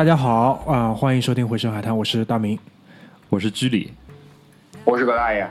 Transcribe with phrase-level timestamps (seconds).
[0.00, 2.58] 大家好啊、欢迎收听《回声海滩》，我是大明。
[3.28, 3.92] 我是居里，
[4.82, 5.46] 我是葛大爷，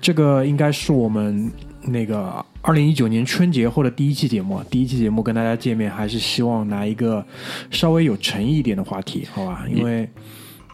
[0.00, 1.50] 这个应该是我们
[1.82, 2.32] 那个
[2.62, 4.62] 二零一九年春节后的第一期节目。
[4.70, 7.26] 第一期节目跟大家见面，还是希望拿一个
[7.72, 9.64] 稍微有诚意一点的话题，好吧？
[9.68, 10.08] 因为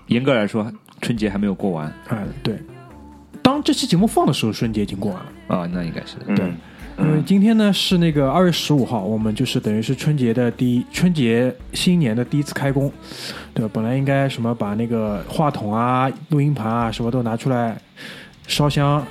[0.08, 0.70] 严格来说，
[1.00, 2.58] 春节还没有过完嗯、对，
[3.40, 5.56] 当这期节目放的时候，春节已经过完了。
[5.56, 6.52] 啊，那应该是嗯对因
[7.04, 12.90] 为今天呢是那个二月十五号，我们就是等于是春节的第一春节新年的第一次开工，
[13.52, 13.70] 对吧？
[13.72, 17.76] 本来应该什么把那个话筒啊、录音盘啊什么都拿出来
[18.46, 19.04] 烧香，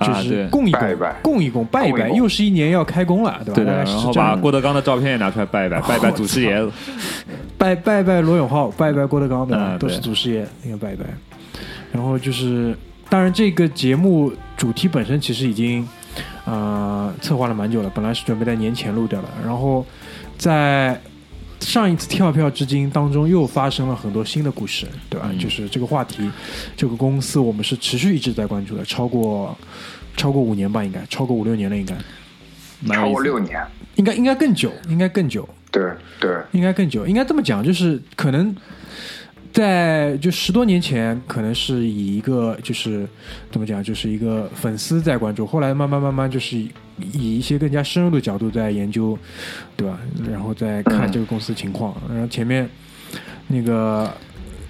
[0.00, 3.72] 就啊，是供一供，拜一拜供一供，拜一拜，又是一年要开工了，对吧？
[3.72, 6.66] 然后把郭德纲的照片也拿出来拜一拜，拜一拜 祖师爷，
[7.58, 9.72] 拜拜拜罗永浩，拜一拜郭德纲，对吧？
[9.72, 11.04] 嗯都是祖师爷，应该拜一拜。
[11.92, 12.74] 然后就是，
[13.10, 15.86] 当然这个节目主题本身其实已经
[16.44, 19.84] 呃策划了蛮久了，本来是准备在年前录掉的，然后
[20.36, 21.00] 在
[21.60, 25.28] 上一次跳票至今当中又发生了很多新的故事，对吧？
[25.30, 25.38] 嗯。
[25.38, 26.30] 就是这个话题，
[26.76, 29.56] 这个公司我们是持续一直在关注的，超过
[30.16, 31.94] 超过五年吧，应该超过五六年了，应该。
[31.94, 32.02] 超
[32.84, 33.64] 蛮有过六年，
[33.94, 35.48] 应该应该更久，应该更久。
[35.70, 38.54] 对对，应该更久，应该这么讲，就是可能
[39.52, 43.06] 在就十多年前，可能是以一个就是
[43.50, 46.70] 怎么讲，就是一个粉丝在关注，后来慢慢慢慢就是以
[47.12, 49.18] 以一些更加深入的角度在研究，
[49.76, 49.98] 对吧？
[50.30, 52.68] 然后再看这个公司情况，然后前面
[53.46, 54.10] 那个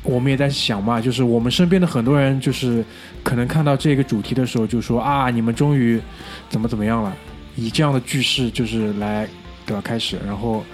[0.02, 2.84] 我们也在想嘛，就是我们身边的很多人，就是
[3.22, 6.00] 可能看到这个主题的时候，就说啊，你们终于
[6.48, 7.16] 怎么怎么样了，
[7.54, 9.28] 以这样的句式就是来
[9.64, 10.64] 对吧开始，然后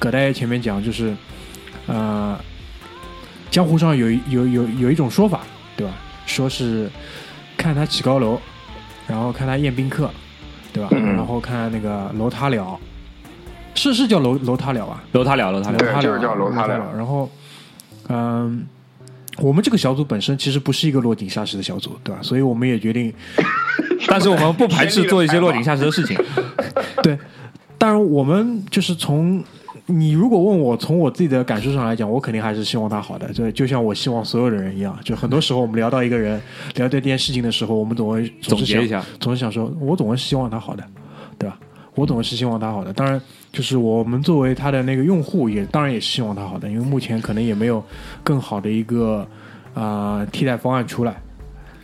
[0.00, 1.14] 葛大爷前面讲就是
[1.86, 2.36] 呃，
[3.52, 5.42] 江湖上有一有有有一种说法，
[5.76, 5.92] 对吧？
[6.24, 6.90] 说是
[7.56, 8.40] 看他起高楼，
[9.06, 10.10] 然后看他宴宾客，
[10.72, 10.88] 对吧？
[10.92, 12.78] 嗯然后看那个楼塌了，
[13.74, 15.04] 是是叫楼楼塌了啊？
[15.12, 16.92] 楼塌了，楼塌了，楼塌了，对就是叫楼塌了了。
[16.96, 17.30] 然后，
[18.08, 18.66] 嗯，
[19.36, 22.22] 我们这个小组本身其实不是一个落井下石的小组，对吧？
[22.22, 23.12] 所以我们也决定，
[24.08, 26.18] 但是我们不排斥做一些落井下石的事情。
[27.02, 27.18] 对，
[27.76, 29.44] 当然我们就是从
[29.86, 34.96] 你如果问我从我自己的感受上来讲，我肯定还是希望他好的，就就像我希望所有的人一样。
[35.04, 36.40] 就很多时候我们聊到一个人，
[36.76, 40.84] 聊这件事情的时候，我们总会总是想总结一下，总是想说，我总是希望他好的，
[41.36, 41.58] 对吧？
[41.94, 42.92] 我总是希望他好的。
[42.92, 43.20] 当然，
[43.52, 47.84] 就是我们作为他的那个用户也，当然也是希望他好的，因为目前可能也没有
[48.22, 49.26] 更好的一个
[49.74, 51.14] 啊、呃替代方案出来。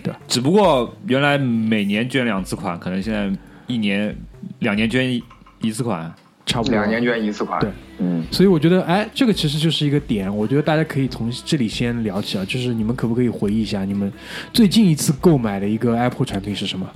[0.00, 3.28] 对吧只不过原来每年捐两次款，可能现在
[3.66, 4.16] 一年、
[4.60, 5.20] 两年捐一
[5.60, 6.14] 一次款。
[6.48, 10.34] 差不多两年捐一次款，对，嗯，所以我觉得，哎，这个其实就是一个点。
[10.34, 14.10] 我觉得大家可以从这里先聊起啊，就是你们可不可以回忆一下，你们
[14.52, 16.90] 最近一次购买的一个 Apple 产品是什么？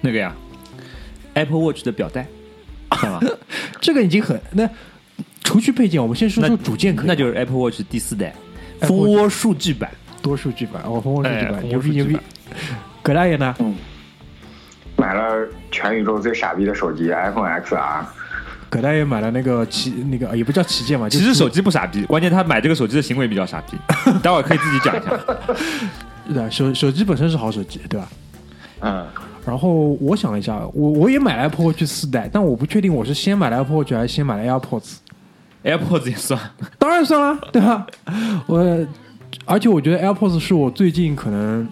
[0.00, 0.34] 那个呀
[1.34, 2.26] ，Apple Watch 的表带？
[3.80, 4.68] 这个已经很那，
[5.44, 8.34] 除去配件，我们先说说主件可以吗，那就是 Apple Watch 第四代
[8.80, 9.88] 蜂窝数据版。
[10.20, 12.18] 多数据版，哦，蜂窝数据版，牛逼牛逼。
[13.02, 13.54] 葛大爷呢？
[13.60, 13.74] 嗯
[14.96, 18.04] 买了全宇宙最傻逼的手机 iPhone XR，
[18.74, 23.76] 葛大爷买了那个旗，那个呃也不叫旗舰嘛，其实手机不傻逼，关键他买这个手机的行为比较傻逼。
[24.20, 25.12] 待会儿可以自己讲一下。
[26.34, 28.08] 对手手机本身是好手机，对吧？
[28.80, 29.06] 嗯，
[29.46, 34.96] 然后我想了一下，我我也买了 Apple Watch 四代，但我不确定我是先买了 Apple Watch 还是先买了 AirPods。
[35.62, 36.40] AirPods 也算，
[36.78, 37.86] 当然算了， 对吧？
[38.46, 38.86] 我
[39.46, 41.66] 而且我觉得 AirPods 是我最近可能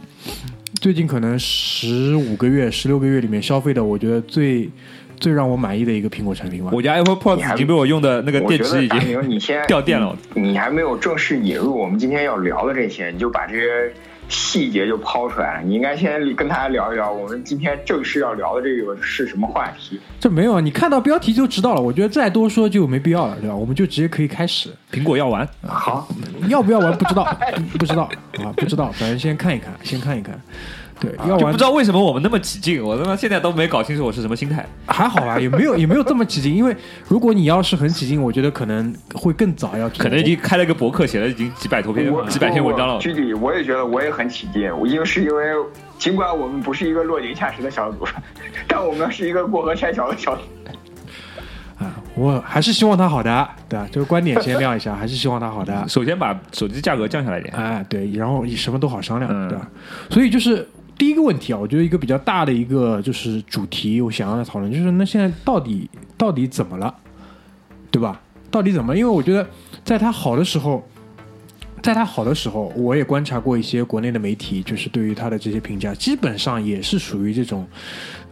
[0.81, 4.71] 最近可能十五个月、十六个月里面消费的，我觉得最
[5.23, 6.71] 最让我满意的一个苹果产品吧。
[6.73, 10.15] 我家 Apple 你 Pods 已经被我用的那个电池已经你先 掉电了。
[10.35, 13.93] 你还没有正式引入我们今天要聊的这些，你就把这些
[14.29, 15.63] 细节就抛出来了。
[15.65, 20.01] 你应该先跟大家聊一聊我们今天正式要聊的这个是什么话题。
[20.19, 21.81] 这没有啊，你看到标题就知道了。
[21.81, 23.55] 我觉得再多说就没必要了，对吧？
[23.55, 24.71] 我们就直接可以开始。
[24.91, 26.09] 苹果要玩，好，
[26.49, 27.25] 要不要玩不知道，
[27.73, 28.03] 不不知道
[28.43, 30.41] 啊，不知道，反正先看一看，先看一看。
[31.01, 34.65] 对，要玩就不知道为什么我们那么起劲，我他妈现在都没搞清楚我是什么心态。
[34.87, 36.55] 还好吧，也没有也没有这么起劲。
[36.55, 36.77] 因为
[37.09, 42.99] 如果你要是很起劲，我觉得可能会更早要可能已经开了个博客，写了已经几百多篇几百篇文章了。
[42.99, 45.45] 具体我也觉得我也很起劲，我因为是因为
[45.99, 48.07] 尽管我们不是一个落井下石的小组，
[48.69, 50.43] 但我们是一个过河拆桥的小组。
[51.83, 53.89] 啊，我还是希望他好的，对吧？
[53.91, 55.83] 这个观点先亮一下，还是希望他好的。
[55.89, 59.69] 首先把手机价格降下来一点，哎，对，然后什么都好商量，嗯对吧？
[60.09, 60.65] 所以就是
[61.03, 66.95] 第一个问题啊，我觉得一个比较大的一个就是主题，我想要来讨论，就是那现在到底到底怎么了，
[67.91, 68.21] 对吧？
[68.53, 68.97] 到底怎么？
[68.97, 69.45] 因为我觉得
[69.85, 70.81] 在它好的时候，
[71.83, 77.67] 在它好的时候，我也观察过一些国内的媒体，就是对于它的这些评价，基本上也是属于这种，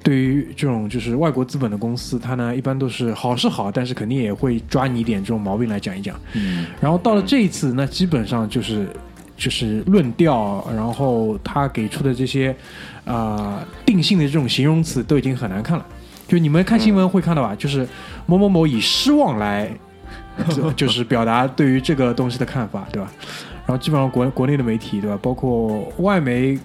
[0.00, 6.16] 对于这种就是外国资本的公司，它呢一般都是好是好，但是肯定也会抓你一点这种毛病来讲一讲。
[6.34, 8.86] 嗯，然后到了这一次，那基本上就是
[9.40, 12.54] 就是论调，然后他给出的这些
[13.06, 15.86] 啊、呃定性的这种形容词都已经很难看了。
[16.28, 17.88] 就你们看新闻会看到吧， 就是
[18.26, 19.70] 某某某以失望来，
[20.54, 23.10] 就就是表达对于这个东西的看法，对吧？
[23.66, 25.18] 然后基本上国国内的媒体，对吧？
[25.22, 26.58] 包括外媒，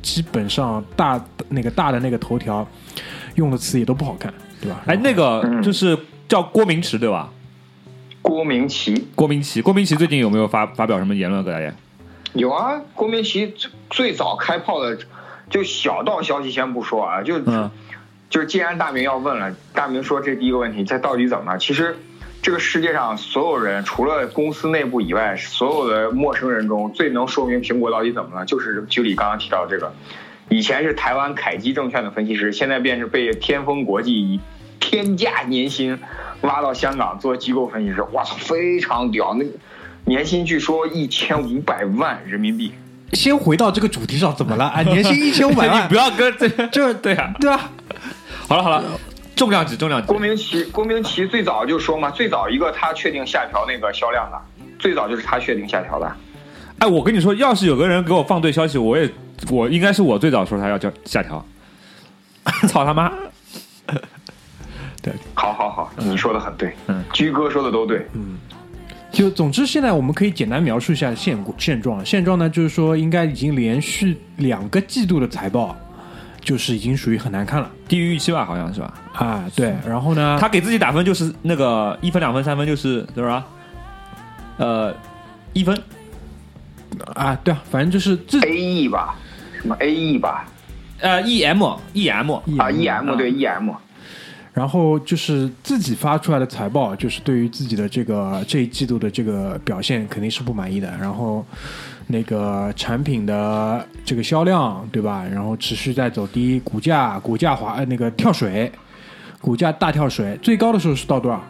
[0.00, 2.66] 基本上大那个大的那个头条
[3.34, 4.32] 用的词也都不好看，
[4.62, 4.80] 对吧？
[4.86, 7.30] 哎，那个嗯就是叫郭明池对吧？
[8.22, 11.44] 郭明奇郭明奇，郭明奇最近有没有发发表什么言论？
[11.44, 11.70] 给大家？
[12.34, 14.98] 有啊，郭明奇最最早开炮的，
[15.48, 17.70] 就小道消息先不说啊，就、嗯
[18.28, 21.58] 就是既然大明要问了，大明说这第一个问题，这到底怎么了？
[21.58, 21.96] 其实
[22.42, 29.94] 这个世界上所有人，除了公司内部以外，所有的陌生人中最能说明苹果到底怎么了，就是居里刚刚提到这个。
[30.48, 34.40] 以前是台湾凯基证券的分析师，现在便是被天风国际以
[34.80, 36.00] 天价年薪
[36.40, 39.34] 挖到香港做机构分析师，哇操，非常屌！
[39.34, 39.44] 那
[40.04, 42.72] 年薪据说一千五百万人民币。
[43.12, 44.64] 先回到这个主题上，怎么了？
[44.66, 47.32] 啊， 年薪一千五百你万不，要跟这这对啊。
[47.40, 47.70] 对啊？
[48.48, 48.82] 好了好了，
[49.36, 50.18] 重量级重量级郭。
[50.18, 54.38] 明奇，郭明奇最早就说嘛，最早一个他确定下调那个销量的，
[54.78, 56.16] 最早就是他确定下调的。
[56.78, 59.08] 哎，我跟你说，要是有个人给我放对消息，我也
[59.50, 61.44] 我应该是我最早说他要叫下调。
[62.68, 63.10] 操他妈！
[65.00, 68.06] 对好好好，你说的很对，嗯，居哥说的都对，
[69.14, 72.04] 就总之，现在我们可以简单描述一下现现状。
[72.04, 75.74] 现状呢，就是说应该已经连续两个季度的财报，
[76.40, 78.94] 就是已经属于很难看了低于预期吧，好像是吧？
[79.14, 79.44] 啊。
[79.54, 83.42] 对，然后呢，他给自己打分就是那个一分、两分、三分，就是多少？
[84.58, 84.94] 呃，
[85.52, 85.80] 一分。
[87.14, 89.16] 啊，对啊，反正就是这 A E 吧，
[89.60, 90.46] 什么 A E 吧，
[91.00, 91.60] 呃，E M
[91.92, 93.70] E M 啊 E M 对 E M，
[94.54, 100.88] 然后就是自己发出来的财报，就是对于自己的这个这一季度的这个表现肯定是不满意的。
[100.98, 101.44] 然后
[102.06, 105.24] 那个产品的这个销量，对吧？
[105.28, 108.70] 然后持续在走低，股价股价滑呃那个跳水，
[109.40, 111.42] 股价大跳水，最高的时候是到多少？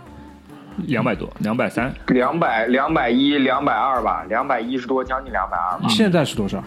[0.87, 1.95] 两百多，两百三。
[2.07, 6.65] 两百两百一两百二吧，两百一十多，将近两百二吧，现在是多少？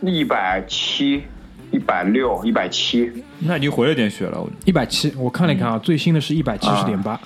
[0.00, 1.22] 一百七，
[1.70, 4.40] 一百六，一百七，那已经回了点血了。
[4.40, 7.18] 我一百七，我看了一看啊，最新的是一百七十点八，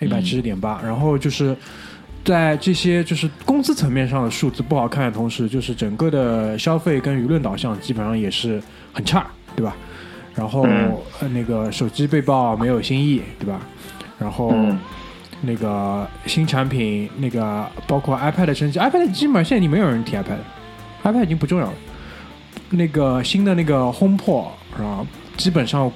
[0.00, 0.80] 一百七十点八。
[0.82, 1.56] 然后就是
[2.24, 9.26] 在这些就是工资层面上的数字不好看的同时，就是整个的消费跟舆论导向基本上也是很差，
[9.56, 9.76] 对吧？
[10.34, 13.60] 然后、嗯呃那个手机被曝没有新意，对吧？
[14.18, 14.50] 然后。
[14.52, 14.78] 嗯
[15.40, 21.72] 那个新产品，那个包括 iPad 升级，iPad 基本上现在已经没有人提 iPad，iPad 已经不重要了。
[22.70, 25.06] 那个新的那个 HomePod 啊，
[25.36, 25.90] 基本上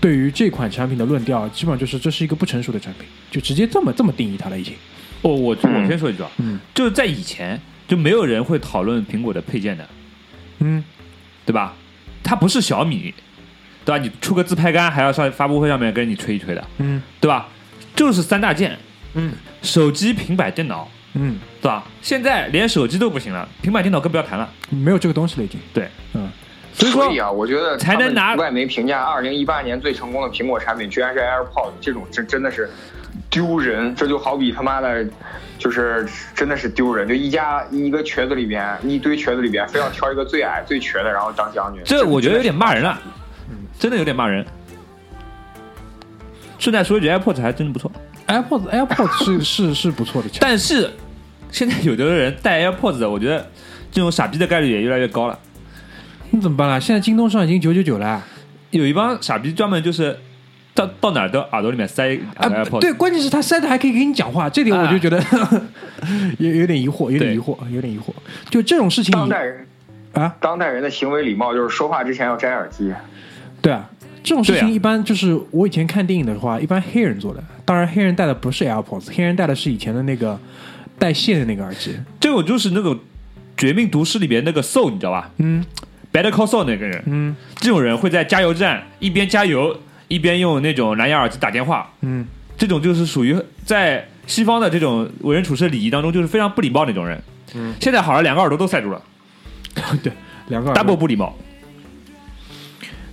[0.00, 4.74] 对于这款产品的论调，基本上就是这是一个不成熟的产品，就直接这么这么定义它了已经。
[5.22, 9.88] 哦，我嗯我先说一句啊，嗯就是在以前就没有人会讨论苹果的配件的，
[10.58, 10.84] 嗯，
[11.46, 11.74] 对吧？
[12.22, 13.14] 它不是小米，
[13.84, 14.02] 对吧？
[14.02, 17.48] 你出个自拍杆还要上发布会上面跟你吹一吹的，嗯对吧？
[17.96, 18.78] 就是三大件，
[19.14, 21.82] 嗯手机、平板电脑，嗯，对吧？
[22.02, 24.46] 现在连手机都不行了，平板电脑更不要谈了。
[24.68, 25.58] 没有这个东西了已经。
[25.72, 26.28] 对，嗯，
[26.74, 32.68] 所以说啊，我觉得才能拿外媒评价二零一八年最成功的苹果产品，居然是 AirPods，这种真真的是
[33.30, 33.94] 丢人。
[33.96, 35.06] 这就好比他妈的，
[35.58, 37.08] 就是真的是丢人。
[37.08, 41.82] 就一家一个瘸子里边，一堆瘸子里边，非要挑一个最矮最瘸的，然后当将军。
[41.86, 42.90] 这我觉得有点骂人了。
[42.90, 43.02] 了，
[43.78, 44.44] 真的有点骂人。
[46.58, 47.90] 顺带说一句，AirPods 还真的不错
[48.26, 49.40] ，AirPods AirPods 是
[49.72, 50.90] 是是不错的，但是
[51.54, 53.48] 现在有的人戴 AirPods 的，我觉得
[53.92, 55.38] 这种傻逼的概率也越来越高了。
[56.30, 56.80] 那怎么办啦？
[56.80, 58.20] 现在京东上已经九九九了。
[58.72, 60.18] 有一帮傻逼专门就是
[60.74, 65.22] 到到哪儿都耳朵里面塞一啊个 AirPods，、对，关键是他塞的还可以给你讲话，这点我就觉得、
[66.40, 68.12] 有有点疑惑，有点疑惑，有点疑惑。
[68.50, 69.64] 就这种事情当代人，
[70.14, 72.92] 啊，当代人的行为礼貌就是说话之前要摘耳机。
[73.62, 73.88] 对啊，
[74.24, 77.40] 这种事对啊情一般就是我以前看电影的话，一般黑人做的。
[77.64, 80.36] 当然，黑人戴的不是 AirPods，黑人戴的是以前的那个
[80.98, 81.94] 带线的那个耳机。
[82.20, 82.94] 这种就是那种
[83.56, 85.64] 《绝命毒师》里边那个 Soul，你知道吧嗯
[86.12, 89.76] ？Better Call soul 那个人，嗯这种人会在加油站一边加油
[90.08, 97.20] 一边用那种蓝牙耳机打电话，嗯，这种就是属于在西方的这种为人处事礼仪当中就是非常不礼貌那种人。
[97.54, 99.02] 嗯，现在好了，两个耳朵都塞住了
[100.02, 100.12] 对，
[100.48, 101.36] 两个耳朵，double 不礼貌。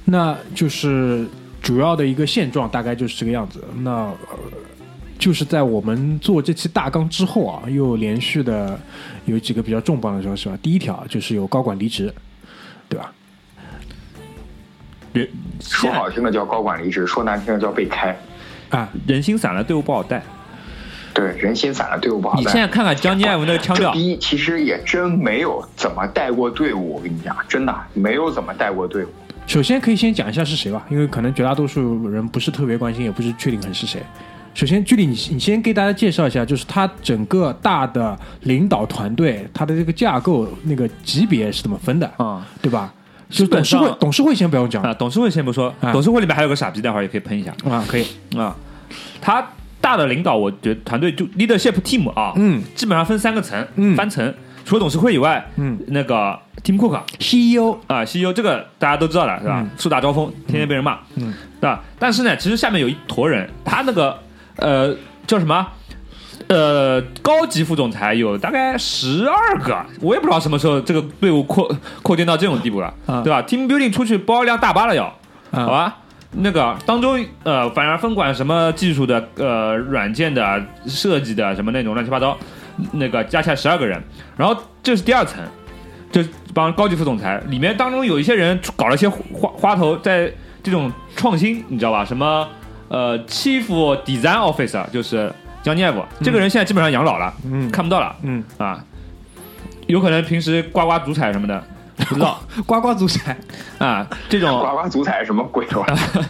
[0.05, 1.25] 那就是
[1.61, 3.63] 主要的一个现状，大概就是这个样子。
[3.81, 4.17] 那、呃、
[5.21, 8.77] 就是在我们做这期大纲之后啊，又连续的
[9.25, 10.57] 有几个比较重磅的消息吧。
[10.63, 12.11] 第一条就是有高管离职，
[12.89, 13.13] 对吧？
[15.13, 18.17] 人说好听的叫高管离职，说难听的叫被开。
[18.69, 20.23] 啊，人心散了，队伍不好带。
[21.13, 22.41] 对，人心散了，队伍不好带。
[22.41, 29.09] 你现在看看江尼埃夫那个腔调，第一其实也真没有怎么带过队伍，我跟你讲，真的没有怎么带过队伍。
[29.45, 34.01] 首先可以先讲一下是谁吧，因为可能绝大多数人不是特别关心，也不是确定很是谁。
[34.53, 42.45] 首先，距离你你先给大家介绍一下，就是它整个大的领导团队，它的这个架构那个级别是怎么分的，啊。
[42.61, 42.93] 对吧？
[43.29, 44.83] 就董事会，董事会先不用讲。
[44.83, 45.93] 啊，董事会先不说，啊。
[45.93, 47.53] 董事会里面还有个傻逼，待会儿也可以喷一下。
[47.69, 48.05] 啊，可以，
[48.37, 48.53] 啊。
[49.21, 49.41] 他
[49.79, 52.61] 大的领导，我觉得团队就 leadership team 啊，嗯。
[52.75, 53.95] 基本上分三个层，嗯。
[53.95, 54.33] 三层。
[54.65, 55.79] 除了董事会以外，嗯。
[55.87, 59.61] 那个 team Cook，CEO，啊，CEO 这个大家都知道了是吧？
[59.61, 59.69] 嗯？
[59.77, 61.81] 树大招风，天天被人骂，嗯，对吧？
[61.97, 64.19] 但是呢，其实下面有一坨人，他那个
[64.61, 64.95] 呃
[65.27, 65.67] 叫什么？
[66.47, 75.05] 呃，高级副总裁有大概十二个，我也不知道什么时候这个队伍扩扩建到这种地步了，啊对吧？Team Building 出去包一辆大巴了要，
[75.51, 75.97] 啊好吧？
[76.31, 82.37] 那个当中呃，反而分管什么技术的、呃软件的、设计的什么那种乱七八糟，
[82.93, 84.01] 那个加起来十二个人，
[84.35, 85.41] 然后这是第二层，
[86.11, 90.29] 这帮高级副总裁里面当中有一些人搞了一些花花头，在
[90.63, 92.03] 这种创新，你知道吧？
[92.03, 92.47] 什么
[92.91, 93.65] 呃，Chief
[94.03, 95.31] Design Officer 就是
[95.63, 97.71] 江尼埃夫，这个人现在基本上养老了，嗯。
[97.71, 98.13] 看不到了。
[98.23, 98.83] 嗯，啊，
[99.87, 101.63] 有可能平时刮刮足彩什么的，
[102.09, 102.43] 不知道。
[102.65, 103.37] 刮刮足彩，
[103.77, 105.65] 啊，这种刮刮足彩什么鬼？
[105.67, 106.25] 玩意儿？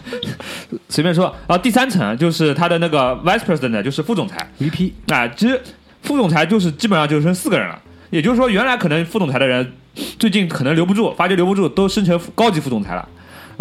[0.87, 1.25] 随便说。
[1.47, 4.47] 然后第三层就是他的那个 Vice President，就是副总裁。
[4.59, 5.59] VP，啊，其实
[6.03, 7.81] 副总裁就是基本上就剩四个人了。
[8.11, 9.73] 也就是说，原来可能副总裁的人，
[10.19, 13.09] 最近可能留不住，发觉留不住，都升成高级副总裁了。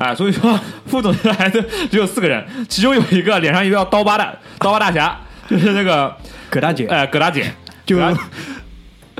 [0.00, 5.14] 啊，所以说副总裁的只有四个人，其中有一个脸上有一道刀疤的刀疤大侠，
[5.46, 6.16] 就是那个
[6.48, 7.52] 葛大姐，呃葛大姐，
[7.84, 8.16] 就葛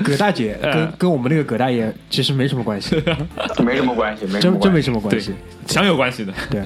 [0.03, 2.95] 葛大姐 跟呃跟我们那个葛大爷其实没什么关系，
[3.63, 5.35] 没什么关系，没什么真真没什么关系。，
[5.67, 6.33] 强有关系的。
[6.49, 6.63] 对，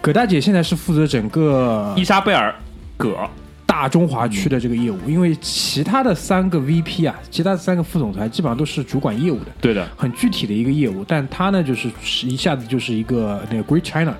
[0.00, 2.54] 葛大姐现在是负责整个伊莎贝尔
[2.96, 3.28] 葛
[3.68, 11.90] 大中华区的这个业务，因为其他的三个 VP 啊，其他的三个副总裁基本上都是主管业务的，对的，很具体的一个业务，但他呢就是
[12.26, 14.16] 一下子就是一个那个 Great China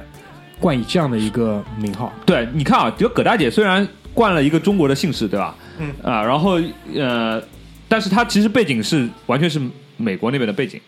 [0.60, 5.56] 冠以这样的一个名号，对，你看啊，就葛大姐虽然冠了一个中国的姓氏，对吧？
[5.78, 5.94] 嗯。
[6.02, 6.60] 啊，然后
[6.94, 7.42] 呃，
[7.88, 9.58] 但是她其实背景是完全是
[9.96, 10.78] 美国那边的背景，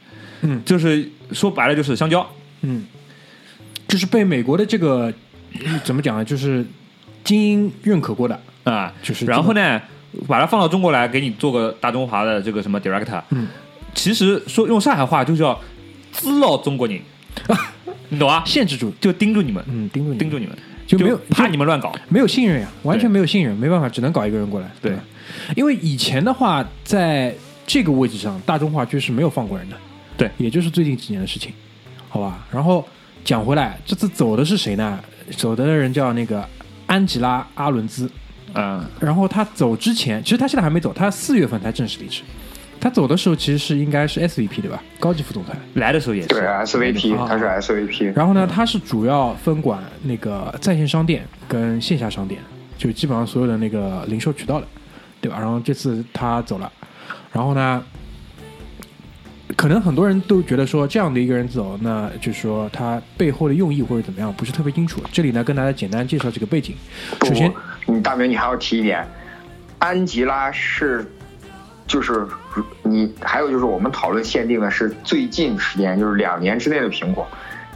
[0.42, 0.60] 嗯。
[0.66, 2.28] 就是说白了就是香蕉，
[2.60, 2.84] 嗯，
[3.88, 5.12] 就是被美国的这个
[5.54, 6.64] 嗯怎么讲呢，就是
[7.24, 9.80] 精英认可过的，啊，就是然后呢，
[10.28, 13.46] 把它放到中国来，给你做个大中华的这个什么 director，嗯，
[13.94, 15.58] 其实说用上海话就叫
[16.12, 17.00] 滋扰中国人，
[18.10, 18.42] 你懂啊？
[18.44, 24.70] 限制住，就盯住你们，嗯，盯住你，盯住你们，就没有怕你们乱搞，没有信任呀，完全没有信任，没办法，只能搞一个人过来。
[24.82, 24.92] 对，
[25.56, 27.34] 因为以前的话，在
[27.66, 29.76] 这个位置上，大中华区是没有放过人的。
[30.16, 31.50] 对也就是最近几年的事情，
[32.08, 32.46] 好吧。
[32.52, 32.86] 然后
[33.24, 35.00] 讲回来，这次走的是谁呢？
[35.36, 36.46] 走的人叫那个
[36.86, 38.10] 安吉拉·阿伦兹。
[38.54, 42.22] 嗯，然后他走之前，其实他现在还没走，他四月份才正式离职。
[42.80, 44.82] 他走的时候其实是应该是 SVP 对吧？
[44.98, 45.52] 高级副总裁。
[45.74, 48.12] 来的时候也是，对 SVP，啊他是 SVP。
[48.16, 52.40] 然后呢，他是主要分管那个在线商店跟线下商店，
[52.78, 54.66] 就基本上所有的那个零售渠道的，
[55.20, 55.38] 对吧？
[55.38, 56.72] 然后这次他走了，
[57.32, 57.84] 然后呢，
[59.56, 65.02] 可能很多人都觉得说这样的一个人走，那就是说他背后的用意或者怎么样不是特别清楚。
[65.12, 66.74] 这里呢，跟大家简单介绍几个背景。
[67.26, 67.52] 首先，
[67.86, 69.06] 你大明，你还要提一点，
[69.78, 71.04] 安吉拉是，
[71.86, 72.26] 就是
[72.82, 77.26] 你还有就是我们讨论限定的是最近时间，就是两年之内的苹果。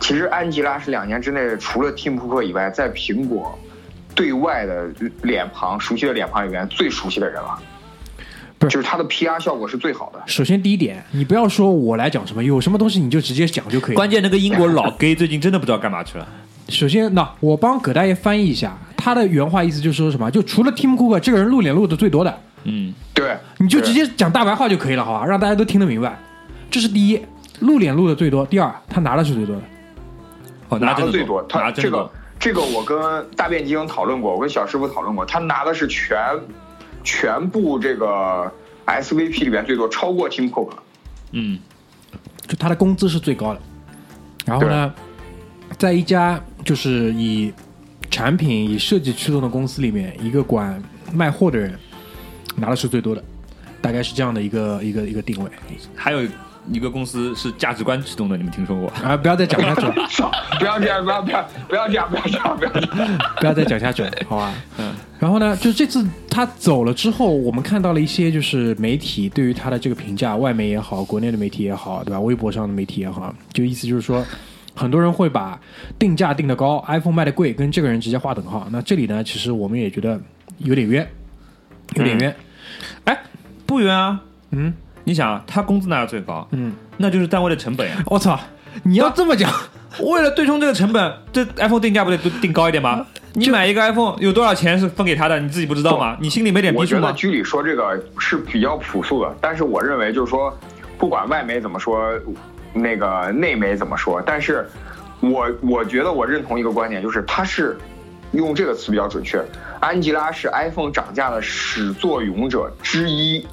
[0.00, 3.58] 其实安吉拉是两年之内除了 Tim Cook 以外，在苹果
[4.14, 4.88] 对外的
[5.22, 7.58] 脸庞熟悉的脸庞里面最熟悉的人了。
[8.58, 10.22] 不是就是他的 PR 效果是最好的。
[10.26, 13.96] 首先第一点，你不要说我来讲什么，有什么东西你就直接讲就可以了。
[13.96, 16.28] 关键那个英国老 gay 最近真的不知道干嘛去了。
[16.68, 20.30] 首先，那我帮葛大爷翻译一下，他的原话意思就是说什么？
[20.30, 25.26] 就除了 Tim Cook 这个人露脸露的最多的，嗯，对，你就直接讲大白话就可以了，好吧？
[25.26, 26.18] 让大家都听得明白。
[26.70, 27.20] 这是第一，
[27.60, 29.62] 露脸露的最多；第二，他拿的是最多的。
[30.70, 31.42] 哦，拿的的最多。
[31.42, 32.10] 拿他这个。
[32.40, 32.98] 这个我跟
[33.36, 36.18] 大变精讨论过，我跟小师傅讨论过，他拿的是全
[37.02, 38.50] 全部这个
[38.86, 40.70] SVP 里面最多，超过 Tim Cook。
[41.32, 41.58] 嗯，
[42.46, 43.60] 就他的工资是最高的。
[44.46, 44.92] 然后呢，
[45.78, 47.52] 在一家就是以
[48.14, 50.80] 产品以设计驱动的公司里面，一个管
[51.12, 51.76] 卖货的人
[52.54, 53.20] 拿的是最多的。
[53.80, 55.50] 大概是这样的一个一个一个定位
[55.96, 56.20] 还有
[56.70, 58.88] 一个公司是价值观驱动的，你们听说过？
[59.02, 59.16] 啊！
[59.16, 59.92] 不要再讲下去了，
[60.60, 63.18] 不要这样，不要不要不要这样，不要这样，不要讲。
[63.40, 64.54] 不要再讲下去了，好吧？
[64.78, 64.94] 嗯。
[65.18, 72.20] 然后呢，就是这次他走了之后，我们看到了一些就是媒体对于他的这个评价，外媒也好，国内的媒体也好，对吧？
[72.20, 74.24] 微博上的媒体也好，就意思就是说，
[74.74, 75.60] 很多人会把
[75.98, 78.66] 定价定得高，iPhone 卖的贵，跟这个人直接划等号。
[78.70, 80.20] 那这里呢，其实我们也觉得
[80.58, 81.08] 有点冤，
[81.94, 82.36] 有点冤。
[83.04, 83.22] 哎，
[83.66, 84.20] 不冤啊！
[84.50, 88.02] 嗯你想啊，他工资拿的最高，嗯，那就是单位的成本呀。
[88.06, 88.40] 我操！
[88.82, 89.52] 你要这么讲，
[90.00, 93.06] 为了对冲这个成本，这 iPhone 定价不得定高一点吗？
[93.34, 96.16] 你买一个 iPhone 有多少钱是分给他的，你自己不知道吗？
[96.20, 97.02] 你心里没点逼数吗？
[97.02, 100.56] 觉得居里说这个是比较朴素的，但是我认为就是说，
[100.98, 102.10] 不管外媒怎么说，
[102.74, 104.68] 那个内媒怎么说，但是
[105.20, 107.76] 我我觉得我认同一个观点，就是他是
[108.32, 109.42] 用这个词比较准确。
[109.80, 113.46] 安吉拉是 iPhone 涨价的始作俑者之一，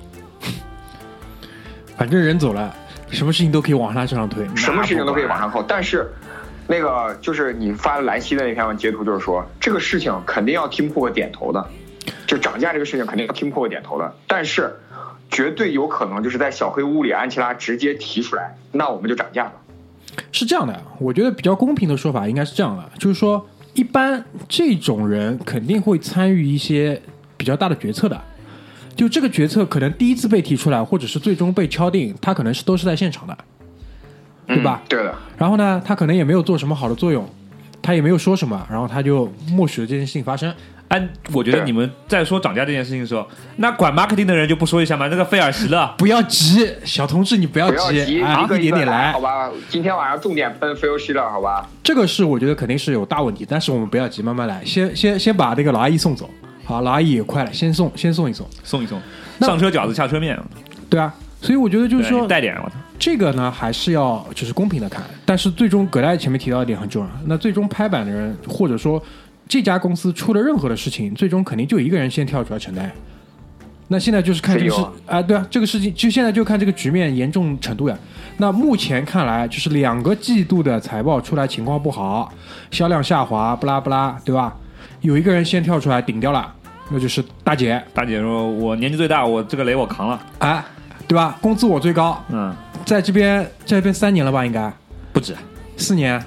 [1.98, 2.74] 反正人走了，
[3.10, 5.42] 什么事情都可以往他身上推，什么事情都可以往上。
[5.42, 5.64] 上扣。
[5.68, 6.10] 但是
[6.68, 11.70] 那个就是你发兰溪的那篇截图，就是说这个事情肯定要 Tim Cook 点头的，
[12.26, 14.74] 就涨价这个事情肯定要 Tim Cook 点头的，但是
[15.32, 19.54] 绝对有可能就是在小黑屋里，安琪拉直接提出来，那我们就涨价了。
[20.32, 27.02] 是这样的，我觉得比较公平的说法应该是这样的，就是说，一般这种人肯定会参与一些
[27.38, 28.22] 比较大的决策的。
[28.94, 33.38] 就这个决策可能第一次被提出来，或者是最终被敲定，他可能是都是在现场的，
[34.46, 34.88] 对吧嗯？
[34.90, 37.28] 对的，然后呢，他可能也没有做什么好的作用，
[37.82, 40.54] 他也没有说什么，然后他就默许了这件事情发生。
[40.92, 43.26] 按我觉得你们在说涨价这件事情的时候，
[43.56, 45.08] 那管 marketing 的人就不说一下吗？
[45.08, 49.22] 那个菲尔希勒，不要急，小同志，你不要急，啊，一个一点点来好。
[49.22, 49.50] 吧？
[49.70, 51.66] 今天晚上重点喷 Phil Schiller，好吧？
[51.82, 56.30] 这个是我觉得肯定是有大问题，但是我们不要急，慢慢来，先先先把这个老阿姨送走。
[56.66, 59.02] 好，老阿姨也快了，先送先送一送，送一送，
[59.40, 60.38] 上车饺子下车面，
[60.90, 61.14] 对啊。
[61.40, 69.02] 所以我觉得就是说，带点，我操，这个呢还是要就是公平的看，但是最终葛大爷前面提到一点很重要，那最终拍板的人或者说
[69.52, 72.90] 这家公司出了任何的事情，最终肯定就一个人先跳出来承担。
[73.90, 77.98] 那现在就是看这个事啊，对啊，这个事情就现在就看这个局面严重程度呀。
[78.38, 82.34] 那目前看来，就是两个季度的财报出来情况不好，
[82.72, 84.56] 销量下滑，不拉不拉，对吧？
[85.02, 86.56] 有一个人先跳出来顶掉了，
[86.90, 90.64] 那就是大姐，大姐说我年纪最大，我这个雷我扛了，哎，
[91.10, 91.38] 对吧？
[91.42, 94.72] 工资我最高，嗯，在这边在这边三年了吧，应该
[95.12, 95.36] 不止，
[95.76, 96.24] 四年。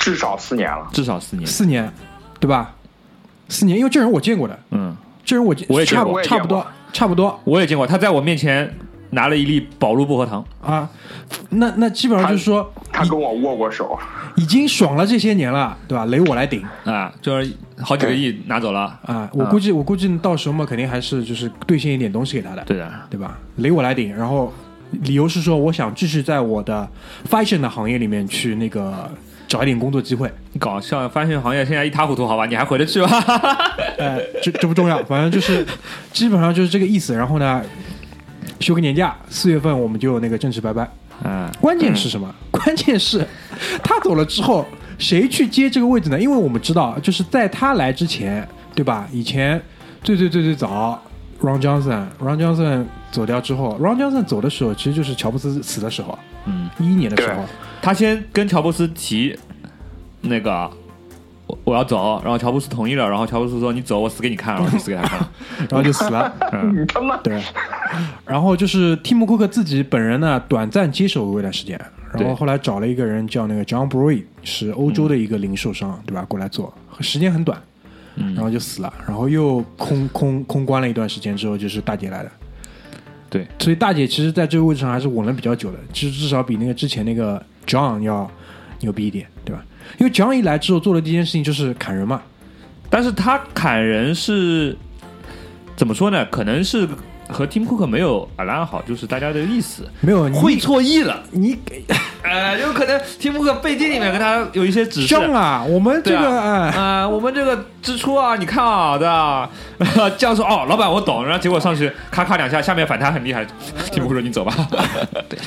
[0.00, 0.88] 至少四年了。
[0.92, 1.92] 至少四年，四年，
[2.40, 2.74] 对吧？
[3.48, 8.72] 四年，因为这人我见过的，嗯，这人我见我也见差过差不多差不多我也见过，他在我面前
[9.10, 10.88] 拿了一粒宝路薄荷糖，啊。
[11.50, 13.96] 那那基本上就是说，他跟我握过手，
[14.36, 16.04] 已经爽了这些年了，对吧？
[16.06, 19.28] 雷我来顶啊，就是好几个亿拿走了，啊！
[19.32, 23.38] 我估计我估计到时候嘛，肯定还是就是兑现一点东西给他的，对的，对吧？
[23.56, 24.52] 雷我来顶，然后
[24.90, 26.88] 理由是说我想继续在我的
[27.28, 29.08] fashion 的行业里面去那个
[29.50, 30.32] 找一点工作机会。
[30.52, 33.08] 你搞笑，发现行业现在一塌糊涂，好吧，你还回得去吗？
[33.98, 35.66] 哎，这这不重要，反正就是
[36.12, 37.12] 基本上就是这个意思。
[37.14, 37.60] 然后呢，
[38.60, 40.88] 休个年假，四月份我们就那个正式拜拜。
[41.24, 42.32] 嗯，关键是什么？
[42.52, 43.26] 关键是
[43.82, 44.64] 他走了之后，
[44.98, 46.20] 谁去接这个位置呢？
[46.20, 49.08] 因为我们知道，就是在他来之前，对吧？
[49.12, 49.60] 以前
[50.04, 51.02] 最最最最早
[51.42, 57.44] ，Ron Johnson，Ron Johnson 走掉之后，Ron Johnson 走的时候，其实就是乔布斯死的时候，嗯，一一年的时候，
[57.82, 59.36] 他先跟乔布斯提
[60.22, 60.70] 那个
[61.46, 65.18] 我我要走，然后乔布斯同意了，然后乔布斯说你走，我死给你看，然后就死给他看。
[65.68, 66.32] 然后就死了。
[66.74, 67.42] 你他妈对，
[68.24, 71.78] 然后就是蒂姆·库克自己本人呢，短暂接手过一段时间，
[72.12, 76.24] 然后后来找了一个人叫那个 John Bray，是欧洲的一个零售商，对吧？
[76.28, 77.60] 过来做，时间很短，
[78.16, 82.30] 嗯然后就死了，然后又空空空关了一段时间之后，就是大姐来的。
[83.30, 88.28] 对，所以大姐其实在这个位置上还是稳了比较久的，其实至少比那个之前那个 John 要
[88.80, 89.64] 牛逼一点，对吧？
[89.98, 92.20] 因为 John 一来之后做的第一件事情就是砍人嘛，
[92.90, 94.76] 但是他砍人是
[95.76, 96.26] 怎么说呢？
[96.26, 96.88] 可能是
[97.32, 101.22] 和 Tim Cook 没有阿兰好，就是大家的意思没有你会错意了。
[101.30, 101.84] 你给
[102.22, 105.14] 呃，有可能 Tim Cook 背地里面跟他有一些指示。
[105.32, 106.78] 啊，我们这个啊，哎。
[106.80, 109.48] 啊、我们这个支出啊，你看啊，对啊，
[110.18, 113.44] 这样说哦，老板我懂，然后结果上去咔咔两下，下面反弹很厉害，
[113.90, 114.54] Tim Cook 说你走吧，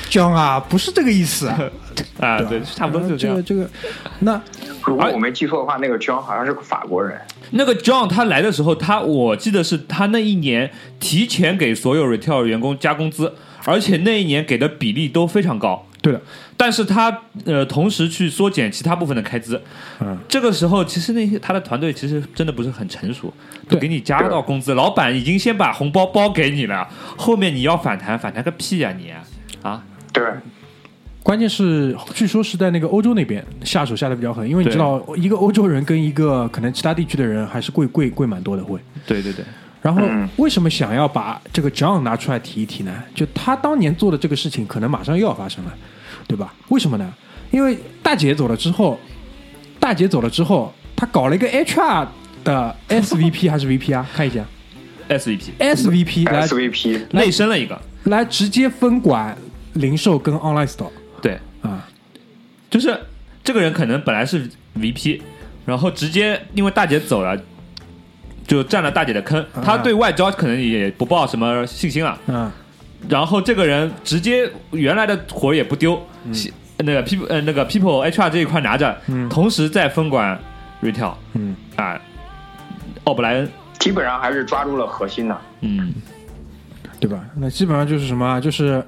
[0.10, 1.58] 江啊，不是这个意思，啊，
[2.20, 3.54] 吧对，差不多就这样这个。
[3.54, 3.70] 这个，
[4.20, 4.42] 那
[4.86, 7.20] 如果我没记错的话，那个 John 好像是个法国人。
[7.52, 13.34] 那个 John 他来的时候，他我记得是他那一年提前给所有 retail 员工加工资，
[13.66, 16.22] 而且那一年给的比例都非常高，对的，
[16.58, 19.62] 但是他呃同时去缩减其他部分的开支，
[20.00, 23.34] 嗯，这个时候其实那些他的团队其实真的不是很成熟，
[23.68, 23.76] 对。
[23.76, 29.12] 都给你加到工资，老板已经先把红包包给你了，后面你要反弹，反弹个屁呀、你
[29.62, 29.84] 啊！
[30.12, 30.24] 对，
[31.24, 38.78] 关键是据说是在那个欧洲那边下手下的比较狠，因为你知道一个欧洲人跟一个可能其他地区的人还是贵贵贵蛮多的会。
[39.08, 39.46] 对对对，
[39.82, 42.94] 然后嗯为什么想要把这个 John 拿出来提一提呢？
[43.16, 45.74] 就他当年做的这个事情，可能马上又要发生了，
[46.28, 46.54] 对吧？
[46.68, 47.14] 为什么呢？
[47.52, 49.00] 因为大姐走了之后，
[49.80, 52.06] 大姐走了之后，他搞了一个 HR
[52.44, 54.06] 的 SVP 还是 VP 啊？
[54.14, 54.46] 看一下
[55.08, 59.38] SVP SVP 来 SVP 内升了一个，来直接分管
[59.74, 60.90] 零售跟 online store
[62.74, 63.00] 就是
[63.44, 65.22] 这个人可能本来是 VP，
[65.64, 67.40] 然后直接因为大姐走了。
[68.46, 72.20] 就占了大姐的坑，他对外交可能也不抱什么信心了。
[72.28, 72.52] 嗯，
[73.08, 76.34] 然后这个人直接原来的活也不丢，嗯
[76.80, 80.38] 那个 people 呃那个 people HR 这一块拿着，嗯同时在分管
[80.82, 81.98] retail 嗯，啊，
[83.06, 85.42] 奥布莱恩，基本上还是抓住了核心的。
[85.62, 85.94] 嗯，
[87.00, 87.24] 对吧？
[87.38, 88.42] 那基本上就是什么啊？
[88.42, 88.86] 就是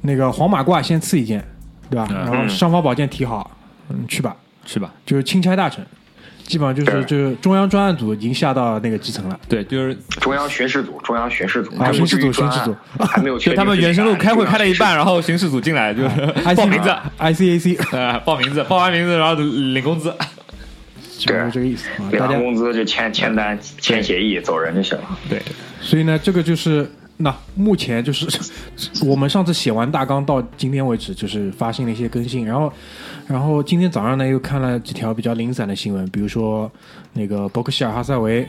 [0.00, 1.42] 那个黄马褂先刺一件，
[1.90, 2.06] 对吧？
[2.10, 3.50] 嗯然后尚方宝剑提好，
[3.88, 4.92] 嗯，去吧，去吧？
[5.06, 5.84] 就是钦差大臣，
[6.44, 9.38] 基本上就是就是中央专案组已经下到那个基层了。
[9.48, 20.14] 对，就是中央巡视组，中央巡视组，啊巡视组巡视组还没有 确定就他们原生路开会开了一，半，然后巡视组进来就是啊 报名字，ICAC，呃， 报名字，报完名字然后领工资，
[21.16, 25.04] 基本上是这个意思领完工资就签签单、签协议走人就行了。
[25.28, 25.40] 对，
[25.80, 28.26] 所以呢，这个就是那目前就是
[29.04, 32.72] 我们上次写完大纲到今天为止，就是发行了一些更新，然后
[33.26, 36.70] 然后今天早上呢又看了几条比较零散的新闻，比如说
[37.12, 38.48] 那个伯克希尔哈撒韦。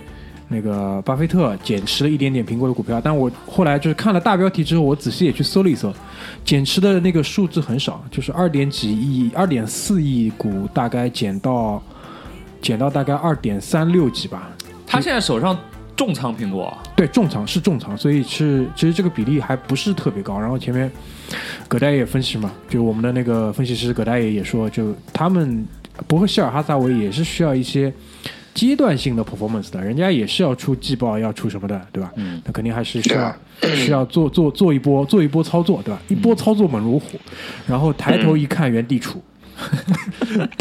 [0.51, 5.93] 那个巴菲特减持了一点点苹果的股票，但我后来就是看了大标题之后，我仔细也去搜了一搜，
[6.43, 11.79] 减持的那个数字很少，就是二点几亿、二点四亿股，大概减到
[12.63, 14.49] 减到大概二点三六几吧，
[14.87, 15.55] 他现在手上
[15.99, 20.39] 重仓苹果，对，重仓是重仓，所以是其实这个比例还不是特别高。
[20.39, 20.89] 然后前面
[21.67, 25.67] 葛大爷也分析嘛，就我们的那个分析师葛大爷也说，就他们
[26.07, 27.93] 伯克希尔哈撒韦也是需要一些
[28.53, 32.09] 阶段性的 performance 的，人家也是要出季报，要出什么的，对吧？
[32.15, 33.35] 嗯，那肯定还是需要
[33.75, 35.99] 需要做做做一波做一波操作，对吧？
[36.07, 37.19] 一波操作猛如虎，
[37.67, 39.17] 然后抬头一看原地杵。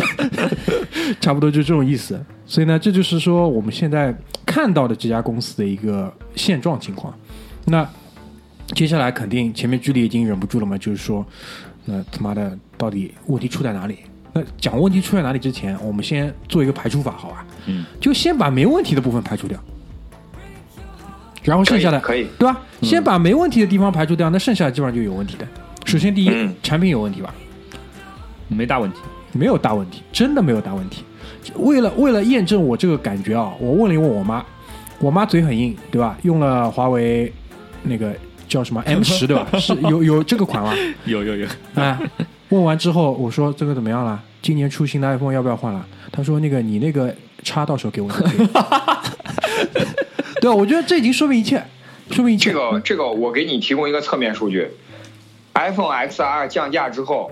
[1.21, 2.19] 差不多就这种意思。
[2.47, 4.15] 所以呢，这就是说我们现在
[4.47, 7.13] 看到的这家公司的一个现状情况。
[7.67, 7.87] 那
[8.75, 11.25] 接下来肯定前面距离已经忍不住了嘛，就是说，
[11.85, 13.99] 那他妈的到底问题出在哪里？
[14.33, 17.47] 那讲问题出在哪里之前，我们先做一个排除法，好吧？
[17.67, 19.59] 嗯，就先把没问题的部分排除掉，
[21.43, 22.61] 然后剩下的可以对吧？
[22.83, 25.47] 先把没问题的地方排除掉，那剩下的基本上就有问题的。
[25.87, 27.35] 首先第一，嗯产品有问题吧？
[28.49, 28.99] 没大问题。
[29.33, 31.05] 没有大问题，真的没有大问题。
[31.57, 34.43] 为了为了验证我这个感觉啊，我问了一问我妈，
[34.99, 36.17] 我妈嘴很硬，对吧？
[36.23, 37.31] 用了华为
[37.83, 38.13] 那个
[38.49, 39.47] 叫什么 M 十，对吧？
[39.59, 40.73] 是有有这个款吗？
[41.05, 42.01] 有有有，啊，
[42.49, 44.21] 问完之后我说这个怎么样了？
[44.41, 45.87] 今年出新的 iPhone 要不要换了？
[46.11, 48.09] 她说那个你那个叉到时候给我。
[50.41, 51.63] 对啊，我觉得这已经说明一切，
[52.11, 52.51] 说明一切。
[52.51, 54.69] 这个这个，我给你提供一个侧面数据
[55.55, 57.31] ，iPhone XR 降价之后，